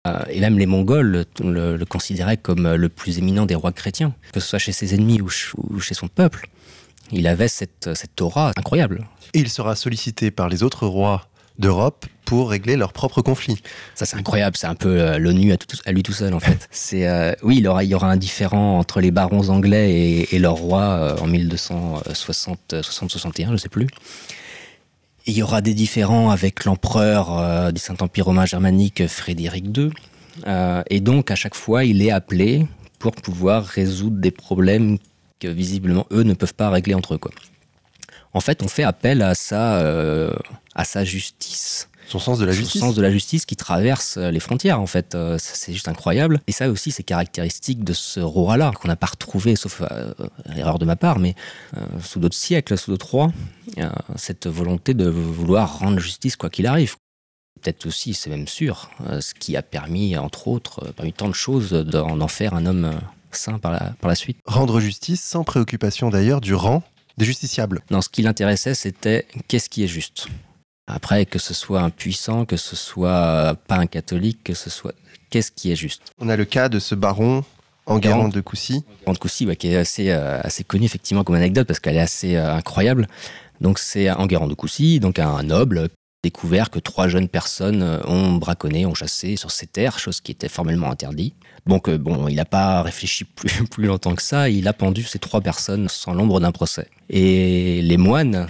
[0.06, 4.40] Euh, et même les Mongols le, considéraient comme le plus éminent des rois chrétiens, que
[4.40, 5.30] ce soit chez ses ennemis ou,
[5.80, 6.48] chez son peuple.
[7.12, 9.06] Il avait cette, cette aura incroyable.
[9.34, 11.28] Et il sera sollicité par les autres rois
[11.58, 13.60] d'Europe pour régler leurs propres conflits.
[13.94, 14.56] Ça, c'est incroyable.
[14.56, 16.68] C'est un peu euh, l'ONU à, à, lui tout seul, en fait.
[16.70, 19.92] C'est euh, oui, il y, aura, il y aura un différent entre les barons anglais
[19.92, 23.86] et, et leur roi euh, en 1260-61, je sais plus.
[25.26, 29.90] il y aura des différends avec l'empereur du Saint-Empire romain germanique Frédéric II.
[30.90, 32.66] et donc, à chaque fois, il est appelé
[32.98, 34.98] pour pouvoir résoudre des problèmes
[35.38, 37.18] que visiblement eux ne peuvent pas régler entre eux.
[37.18, 37.32] Quoi.
[38.34, 39.80] En fait, on fait appel à sa,
[40.74, 41.88] à sa justice.
[42.06, 42.80] Son sens de la justice.
[42.80, 45.14] Son sens de la justice qui traverse euh, les frontières, en fait.
[45.14, 46.40] Euh, c'est juste incroyable.
[46.46, 50.12] Et ça aussi, c'est caractéristique de ce roi-là, qu'on n'a pas retrouvé, sauf euh,
[50.54, 51.34] erreur de ma part, mais
[52.02, 53.32] sous d'autres siècles, sous d'autres rois,
[54.16, 56.96] cette volonté de vouloir rendre justice quoi qu'il arrive.
[57.60, 61.72] Peut-être aussi, c'est même sûr, ce qui a permis, entre autres, parmi tant de choses,
[61.72, 62.92] d'en faire un homme
[63.32, 64.38] saint par la, par la suite.
[64.44, 66.82] Rendre justice sans préoccupation d'ailleurs du rang
[67.16, 67.80] des justiciables.
[67.90, 70.28] Non, ce qui l'intéressait, c'était qu'est-ce qui est juste
[70.86, 74.68] après, que ce soit un puissant, que ce soit euh, pas un catholique, que ce
[74.68, 74.94] soit.
[75.30, 76.12] Qu'est-ce qui est juste?
[76.18, 77.42] On a le cas de ce baron
[77.86, 78.84] Enguerrand de Coucy.
[79.00, 82.00] Enguerrand de Coucy, qui est assez, euh, assez connu effectivement comme anecdote parce qu'elle est
[82.00, 83.08] assez euh, incroyable.
[83.60, 85.88] Donc c'est Enguerrand de Coucy, donc un noble
[86.24, 90.48] découvert que trois jeunes personnes ont braconné, ont chassé sur ses terres, chose qui était
[90.48, 91.34] formellement interdite.
[91.66, 95.18] Donc bon, il n'a pas réfléchi plus, plus longtemps que ça, il a pendu ces
[95.18, 96.88] trois personnes sans l'ombre d'un procès.
[97.08, 98.48] Et les moines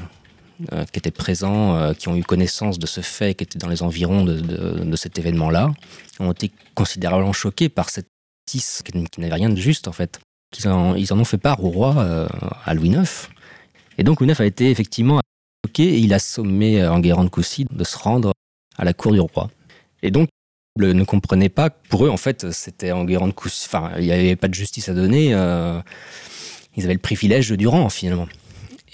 [0.72, 3.68] euh, qui étaient présents, euh, qui ont eu connaissance de ce fait, qui étaient dans
[3.68, 5.72] les environs de, cet événement-là,
[6.20, 8.06] ont été considérablement choqués par cette
[8.46, 10.20] justice qui, n'avait rien de juste en fait.
[10.56, 12.28] Ils en, ils en ont fait part au roi, euh,
[12.64, 13.28] à Louis IX.
[13.98, 15.18] Et donc Louis IX a été effectivement
[15.78, 18.32] et il a sommé Enguerrand de Coucy de se rendre
[18.76, 19.50] à la cour du roi.
[20.02, 20.28] Et donc
[20.76, 24.12] le ne comprenait pas, pour eux en fait c'était Enguerrand de Coucy, enfin il n'y
[24.12, 25.30] avait pas de justice à donner,
[26.76, 28.28] ils avaient le privilège du rang finalement.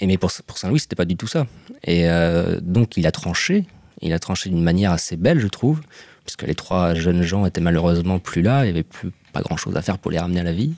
[0.01, 1.45] Et mais pour, pour Saint-Louis, c'était pas du tout ça.
[1.83, 3.65] Et euh, donc, il a tranché.
[4.01, 5.79] Il a tranché d'une manière assez belle, je trouve,
[6.25, 8.61] puisque les trois jeunes gens étaient malheureusement plus là.
[8.61, 10.73] Il n'y avait plus pas grand-chose à faire pour les ramener à la vie.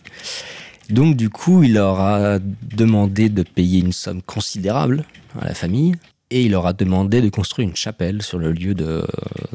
[0.90, 5.06] Donc, du coup, il leur a demandé de payer une somme considérable
[5.40, 5.96] à la famille.
[6.30, 9.06] Et il leur a demandé de construire une chapelle sur le lieu de,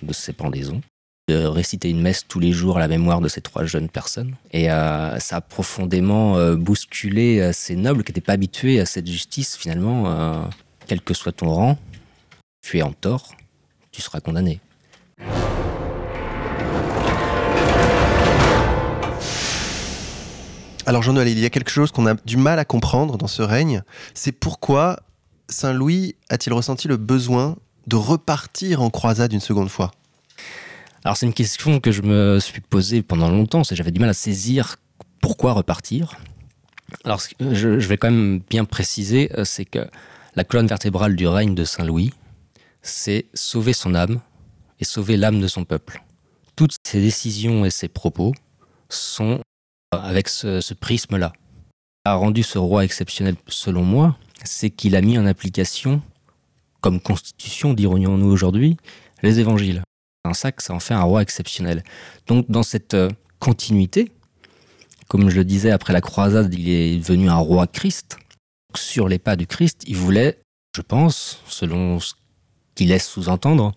[0.02, 0.80] de ces pendaisons
[1.28, 4.34] de réciter une messe tous les jours à la mémoire de ces trois jeunes personnes.
[4.52, 8.86] Et euh, ça a profondément euh, bousculé euh, ces nobles qui n'étaient pas habitués à
[8.86, 10.48] cette justice, finalement.
[10.86, 11.78] quel que soit ton rang,
[12.62, 13.34] tu es en tort,
[13.92, 14.60] tu seras condamné.
[20.88, 23.42] Alors Jean-Noël, il y a quelque chose qu'on a du mal à comprendre dans ce
[23.42, 23.82] règne,
[24.14, 25.00] c'est pourquoi
[25.50, 27.58] Saint Louis a-t-il ressenti le besoin
[27.88, 29.90] de repartir en croisade une seconde fois?
[31.04, 34.14] Alors c'est une question que je me suis posée pendant longtemps, j'avais du mal à
[34.14, 34.76] saisir
[35.20, 36.16] pourquoi repartir.
[37.04, 39.86] Alors je, vais quand même bien préciser, euh, c'est que
[40.36, 42.14] la colonne vertébrale du règne de Saint-Louis,
[42.80, 44.20] c'est sauver son âme
[44.80, 46.02] et sauver l'âme de son peuple.
[46.56, 48.32] Toutes ses décisions et ses propos
[48.88, 49.42] sont
[49.92, 51.32] avec ce, prisme-là.
[52.04, 56.02] A rendu ce roi exceptionnel selon moi, c'est qu'il a mis en application,
[56.80, 58.76] comme constitution, dirons-nous aujourd'hui,
[59.22, 59.82] les évangiles
[60.28, 61.82] un sac, ça en fait un roi exceptionnel.
[62.26, 64.12] Donc dans cette euh, continuité.
[65.08, 68.18] Comme je le disais, après la croisade, il est devenu un roi Christ.
[68.76, 70.38] Sur les pas du Christ, il voulait,
[70.76, 72.12] je pense, selon ce
[72.74, 73.72] qu'il laisse sous-entendre,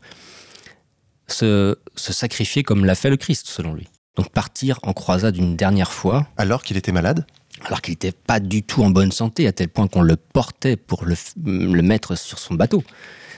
[1.27, 3.87] se, se sacrifier comme l'a fait le Christ, selon lui.
[4.15, 6.27] Donc partir en croisade une dernière fois.
[6.37, 7.25] Alors qu'il était malade?
[7.65, 10.75] Alors qu'il n'était pas du tout en bonne santé, à tel point qu'on le portait
[10.75, 12.83] pour le, le, mettre sur son bateau.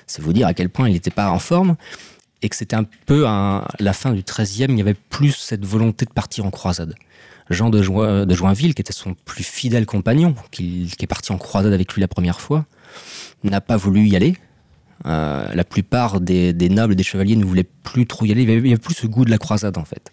[0.07, 1.75] C'est vous dire à quel point il n'était pas en forme,
[2.41, 5.65] et que c'était un peu à la fin du XIIIe, il n'y avait plus cette
[5.65, 6.95] volonté de partir en croisade.
[7.49, 11.31] Jean de, jo de Joinville, qui était son plus fidèle compagnon, qui, qui, est parti
[11.31, 12.65] en croisade avec lui la première fois,
[13.43, 14.37] n'a pas voulu y aller.
[15.05, 18.43] Euh, la plupart des, des, nobles et des chevaliers ne voulaient plus trop y aller,
[18.43, 20.11] il n'y avait, avait plus ce goût de la croisade en fait.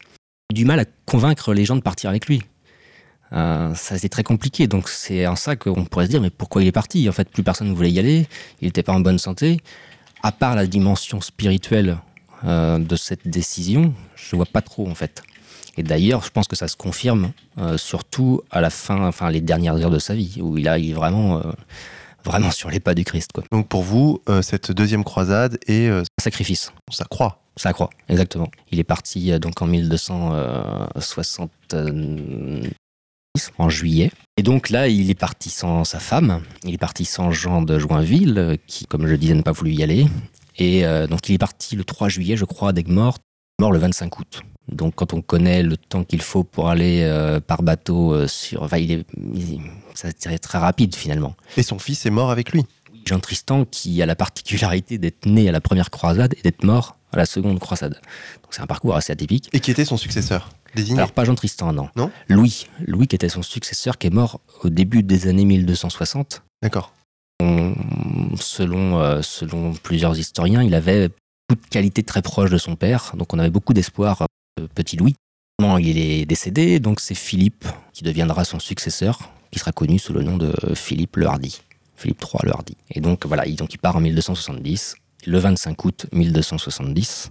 [0.50, 2.42] Du mal à convaincre les gens de partir avec lui.
[3.32, 4.66] Euh, ça c'était très compliqué.
[4.66, 7.08] Donc c'est en ça qu'on pourrait se dire mais pourquoi il est parti?
[7.08, 8.26] En fait, plus personne ne voulait y aller.
[8.60, 9.60] Il n'était pas en bonne santé.
[10.22, 11.98] À part la dimension spirituelle
[12.44, 15.22] euh, de cette décision, je vois pas trop en fait.
[15.76, 19.40] Et d'ailleurs, je pense que ça se confirme euh, surtout à la fin, enfin les
[19.40, 21.42] dernières heures de sa vie, où il a vraiment, euh,
[22.24, 23.30] vraiment sur les pas du Christ.
[23.34, 23.44] Quoi.
[23.52, 26.72] Donc pour vous, euh, cette deuxième croisade est un sacrifice.
[26.90, 27.42] Ça croit.
[27.56, 28.48] Ça croit, exactement.
[28.70, 31.50] Il est parti donc en 1260
[33.58, 34.10] en juillet.
[34.36, 37.78] Et donc là, il est parti sans sa femme, il est parti sans Jean de
[37.78, 40.06] Joinville, qui, comme je le disais, n'a pas voulu y aller.
[40.58, 43.22] Et euh, donc il est parti le 3 juillet, je crois, d'Aigues-Mortes,
[43.58, 44.42] mort le 25 août.
[44.72, 48.62] Donc quand on connaît le temps qu'il faut pour aller euh, par bateau euh, sur...
[48.62, 49.06] Enfin, il est...
[49.94, 51.34] ça serait très rapide finalement.
[51.56, 52.64] Et son fils est mort avec lui
[53.04, 56.96] Jean Tristan, qui a la particularité d'être né à la première croisade et d'être mort
[57.12, 57.94] à la seconde croisade.
[58.42, 59.48] Donc c'est un parcours assez atypique.
[59.52, 61.88] Et qui était son successeur désigné Alors pas Jean Tristan, non.
[61.96, 62.66] Non Louis.
[62.86, 66.42] Louis qui était son successeur, qui est mort au début des années 1260.
[66.62, 66.92] D'accord.
[68.38, 71.08] Selon, euh, selon plusieurs historiens, il avait
[71.48, 74.26] toute qualité très proche de son père, donc on avait beaucoup d'espoir de
[74.74, 75.14] petit Louis.
[75.78, 80.22] Il est décédé, donc c'est Philippe qui deviendra son successeur, qui sera connu sous le
[80.22, 81.60] nom de Philippe le Hardy.
[81.96, 82.76] Philippe III le Hardy.
[82.90, 84.96] Et donc voilà, il, donc il part en 1270.
[85.26, 87.30] Le 25 août 1270,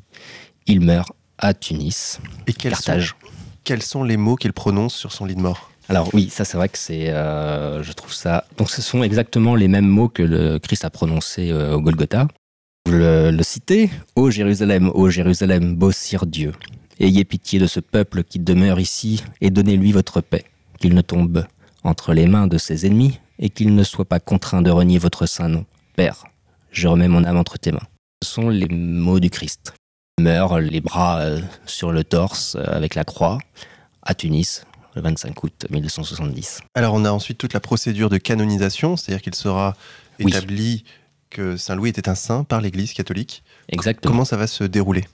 [0.68, 3.10] il meurt à Tunis, Et quels Carthage.
[3.10, 3.32] Sont,
[3.64, 5.72] quels sont les mots qu'il prononce sur son lit de mort?
[5.88, 8.46] Alors oui, ça c'est vrai que c'est, euh, je trouve ça.
[8.58, 12.28] Donc ce sont exactement les mêmes mots que le Christ a prononcés euh, au Golgotha.
[12.86, 15.92] Vous le, le citez Ô Jérusalem, ô Jérusalem, beau
[16.28, 16.54] Dieu,
[17.00, 20.46] ayez pitié de ce peuple qui demeure ici et donnez-lui votre paix,
[20.80, 21.46] qu'il ne tombe
[21.84, 25.26] entre les mains de ses ennemis et qu'il ne soit pas contraint de renier votre
[25.26, 25.66] saint nom.
[25.96, 26.26] Père,
[26.72, 27.88] je remets mon âme entre tes mains.
[28.24, 29.74] Ce sont les mots du Christ.
[30.18, 33.38] Il meurt les bras euh, sur le torse euh, avec la croix
[34.02, 36.60] à Tunis le 25 août 1270.
[36.76, 39.76] Alors on a ensuite toute la procédure de canonisation, c'est-à-dire qu'il sera
[40.20, 40.32] Oui.
[40.32, 40.84] établi
[41.30, 43.44] que Saint Louis était un saint par l'Église catholique.
[43.70, 44.12] Exactement.
[44.12, 45.06] Comment ça va se dérouler?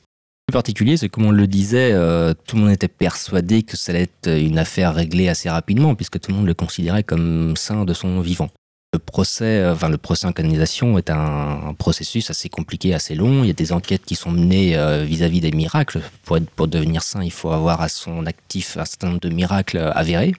[0.56, 4.03] Particulier, c'est comme on le disait, euh, tout le monde était persuadé que ça allait
[4.03, 7.93] être une affaire réglée assez rapidement, puisque tout le monde le considérait comme saint de
[7.93, 8.49] son vivant.
[8.93, 13.43] Le procès, euh, enfin le procès en canonisation est un, processus assez compliqué, assez long.
[13.43, 15.99] Il y a des enquêtes qui sont menées euh, vis-à-vis des miracles.
[16.24, 20.36] Pour, devenir saint, il faut avoir à son actif un certain nombre de miracles avérés.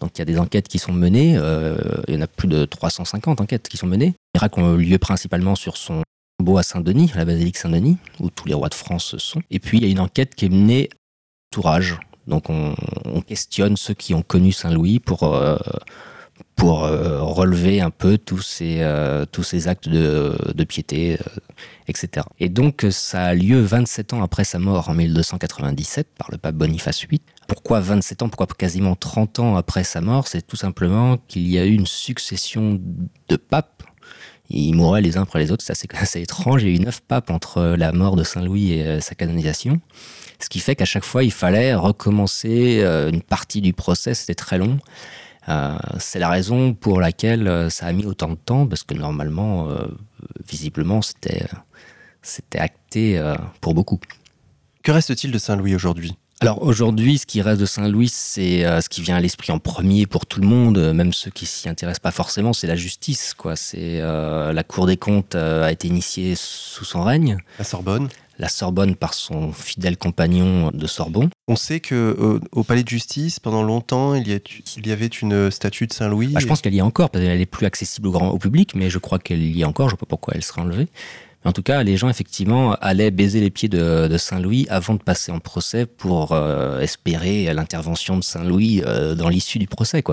[0.00, 1.32] Donc il y a des enquêtes qui sont menées.
[2.06, 4.14] il y en a plus de 350 enquêtes qui sont menées.
[4.34, 6.04] Les miracles ont eu lieu principalement sur son
[6.38, 9.42] tombeau à Saint-Denis, à la basilique Saint-Denis, où tous les rois de France sont.
[9.50, 10.88] Et puis il y a une enquête qui est menée
[11.50, 11.98] entourage.
[12.26, 12.74] Donc on,
[13.04, 15.56] on questionne ceux qui ont connu Saint-Louis pour, euh,
[16.56, 21.18] pour euh, relever un peu tous ces, euh, tous ces actes de, de piété,
[21.88, 22.26] etc.
[22.38, 26.54] Et donc ça a lieu 27 ans après sa mort en 1297 par le pape
[26.54, 27.22] Boniface VIII.
[27.48, 28.28] Pourquoi 27 ans?
[28.28, 30.28] Pourquoi quasiment 30 ans après sa mort?
[30.28, 32.78] C'est tout simplement qu'il y a eu une succession
[33.28, 33.82] de papes
[34.50, 36.62] ils mouraient les uns après les autres, c'est assez, étrange.
[36.62, 39.80] Il y a eu neuf papes entre la mort de Saint-Louis et euh, sa canonisation.
[40.40, 44.34] Ce qui fait qu'à chaque fois, il fallait recommencer euh, une partie du procès, c'était
[44.34, 44.78] très long.
[45.48, 48.94] Euh, c'est la raison pour laquelle euh, ça a mis autant de temps, parce que
[48.94, 49.86] normalement, euh,
[50.46, 51.46] visiblement, c'était,
[52.54, 53.98] acté euh, pour beaucoup.
[54.82, 56.16] Que reste-t-il de Saint Louis aujourd'hui?
[56.40, 59.58] Alors aujourd'hui, ce qui reste de Saint-Louis, c'est euh, ce qui vient à l'esprit en
[59.58, 62.76] premier pour tout le monde, euh, même ceux qui s'y intéressent pas forcément, c'est la
[62.76, 63.34] justice.
[63.34, 63.56] Quoi.
[63.56, 68.08] C'est euh, la Cour des comptes euh, a été initiée sous son règne, La Sorbonne
[68.40, 71.28] la Sorbonne par son fidèle compagnon de Sorbon.
[71.48, 74.38] On sait que au, palais de justice, pendant longtemps, il y, a-
[74.76, 76.28] il y avait une statue de Saint Louis.
[76.28, 78.38] Bah, je pense qu'elle y est encore, parce qu'elle est plus accessible au grand au
[78.38, 79.88] public, mais je crois qu'elle y est encore.
[79.88, 80.86] Je ne sais pas pourquoi elle serait enlevée.
[81.48, 84.92] En tout cas, les gens effectivement allaient baiser les pieds de, de Saint Louis avant
[84.92, 89.66] de passer en procès pour euh, espérer l'intervention de Saint Louis euh, dans l'issue du
[89.66, 90.04] procès.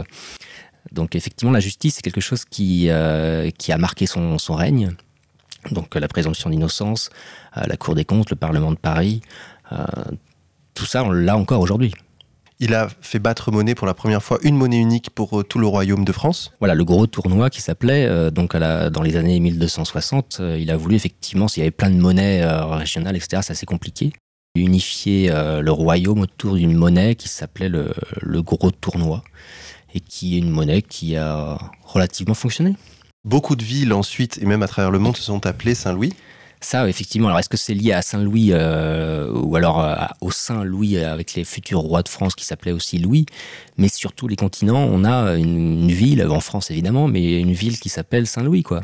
[0.94, 4.96] Donc effectivement, la justice c'est quelque chose qui euh, qui a marqué son, son règne.
[5.72, 7.10] Donc la présomption d'innocence,
[7.54, 9.20] la Cour des comptes, le Parlement de Paris,
[10.74, 11.92] tout ça on l'a encore aujourd'hui.
[12.60, 15.60] Il a fait battre monnaie pour la première fois, une monnaie unique pour euh, tout
[15.60, 16.53] le royaume de France.
[16.60, 20.58] Voilà, le gros tournoi qui s'appelait, euh, donc à la, dans les années 1260, euh,
[20.58, 23.66] il a voulu effectivement, s'il y avait plein de monnaies euh, régionales, etc., c'est assez
[23.66, 24.14] compliqué,
[24.56, 29.22] unifier le royaume autour d'une monnaie qui s'appelait le, le gros tournoi,
[29.93, 32.76] et qui est une monnaie qui a relativement fonctionné.
[33.26, 36.14] Beaucoup de villes ensuite, et même à travers le monde, se sont appelées Saint-Louis.
[36.62, 37.28] Ça, effectivement.
[37.28, 41.43] Alors, est-ce que c'est lié à Saint-Louis euh, ou alors euh, au Saint-Louis avec les
[41.43, 43.26] futurs rois de France qui s'appelaient aussi Louis?
[43.78, 47.53] Mais sur tous les continents, on a une, une ville, en France évidemment, mais une
[47.53, 48.84] ville qui s'appelle Saint-Louis, quoi.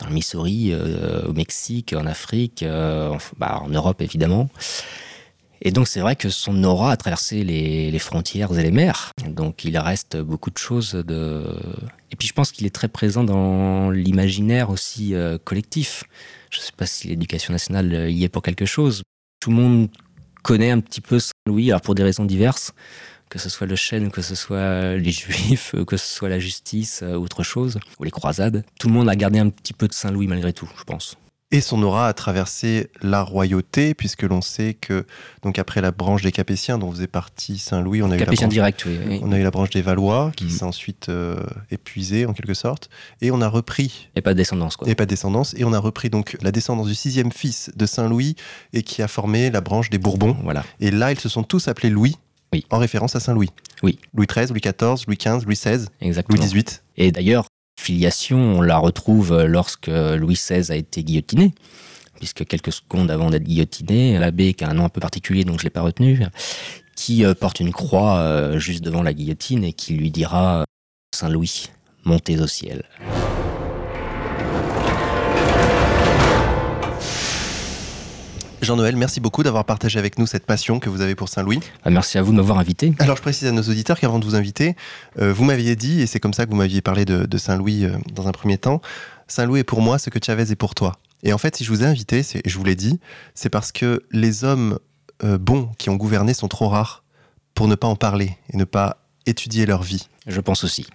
[0.00, 4.48] Dans le Missouri, euh, au Mexique, en Afrique, euh, en, bah, en Europe évidemment.
[5.66, 9.12] Et donc c'est vrai que son aura a traversé les, les, frontières et les mers.
[9.26, 11.56] Donc il reste beaucoup de choses de...
[12.10, 16.04] Et puis je pense qu'il est très présent dans l'imaginaire aussi euh, collectif.
[16.54, 19.02] Je ne sais pas si l'éducation nationale y est pour quelque chose.
[19.40, 19.88] Tout le monde
[20.44, 22.72] connaît un petit peu Saint-Louis, alors pour des raisons diverses,
[23.28, 27.02] que ce soit le chêne, que ce soit les juifs, que ce soit la justice,
[27.02, 28.64] autre chose, ou les croisades.
[28.78, 31.16] Tout le monde a gardé un petit peu de Saint-Louis malgré tout, je pense.
[31.54, 35.06] Et son aura a traversé la royauté, puisque l'on sait que,
[35.44, 38.48] donc après la branche des Capétiens, dont faisait partie Saint-Louis, on a eu la branche,
[38.48, 39.20] direct, oui, oui.
[39.22, 40.50] On a eu la branche des Valois, qui mmh.
[40.50, 41.36] s'est ensuite euh,
[41.70, 42.90] épuisée en quelque sorte,
[43.20, 44.08] et on a repris.
[44.16, 44.88] Et pas de descendance, quoi.
[44.88, 47.86] Et pas de descendance, et on a repris donc la descendance du sixième fils de
[47.86, 48.34] Saint-Louis,
[48.72, 50.36] et qui a formé la branche des Bourbons.
[50.42, 50.64] Voilà.
[50.80, 52.16] Et là, ils se sont tous appelés Louis.
[52.52, 52.66] Oui.
[52.70, 53.50] En référence à Saint-Louis.
[53.84, 54.00] Oui.
[54.12, 56.36] Louis XIII, Louis XIV, Louis XV, Louis XVI, Exactement.
[56.36, 56.64] Louis XVIII.
[56.96, 57.46] Et d'ailleurs,
[58.32, 61.52] on la retrouve lorsque Louis XVI a été guillotiné
[62.16, 65.58] puisque quelques secondes avant d'être guillotiné, l'abbé, qui a un nom un peu particulier, donc
[65.58, 66.20] je ne l'ai pas retenu,
[66.96, 70.64] qui euh, porte une croix euh, juste devant la guillotine et qui lui dira euh,
[71.14, 71.70] Saint-Louis,
[72.04, 72.84] montez au ciel.
[78.64, 81.60] Jean-Noël, merci beaucoup d'avoir partagé avec nous cette passion que vous avez pour Saint-Louis.
[81.84, 82.94] Ah, merci à vous de m'avoir invité.
[82.98, 84.74] Alors je précise à nos auditeurs qu'avant de vous inviter,
[85.20, 87.84] euh, vous m'aviez dit, et c'est comme ça que vous m'aviez parlé de, de Saint-Louis
[87.84, 88.80] euh, dans un premier temps,
[89.28, 90.96] Saint-Louis est pour moi ce que Chavez est pour toi.
[91.22, 93.00] Et en fait, si je vous ai invité, je vous l'ai dit,
[93.34, 94.78] c'est parce que les hommes
[95.22, 97.04] euh, bons qui ont gouverné sont trop rares
[97.54, 100.08] pour ne pas en parler et ne pas étudier leur vie.
[100.26, 100.86] Je pense aussi.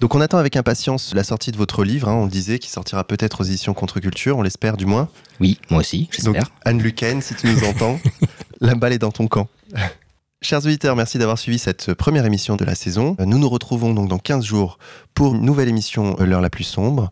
[0.00, 2.70] Donc on attend avec impatience la sortie de votre livre, hein, on le disait, qui
[2.70, 5.08] sortira peut-être aux éditions Contre-Culture, on l'espère du moins.
[5.40, 6.50] Oui, moi aussi, j'espère.
[6.64, 7.98] Anne Luquen, si tu nous entends,
[8.60, 9.48] la balle est dans ton camp.
[10.42, 13.16] Chers auditeurs, merci d'avoir suivi cette première émission de la saison.
[13.18, 14.78] Nous nous retrouvons donc dans 15 jours
[15.14, 17.10] pour une nouvelle émission L'heure la plus sombre.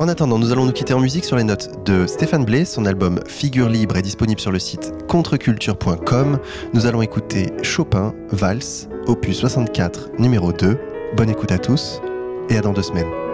[0.00, 2.64] En attendant, nous allons nous quitter en musique sur les notes de Stéphane Blais.
[2.64, 6.38] Son album Figure libre est disponible sur le site contreculture.com.
[6.72, 10.78] Nous allons écouter Chopin, Valse, opus 64, numéro 2.
[11.16, 12.00] Bonne écoute à tous
[12.48, 13.27] et à dans deux semaines.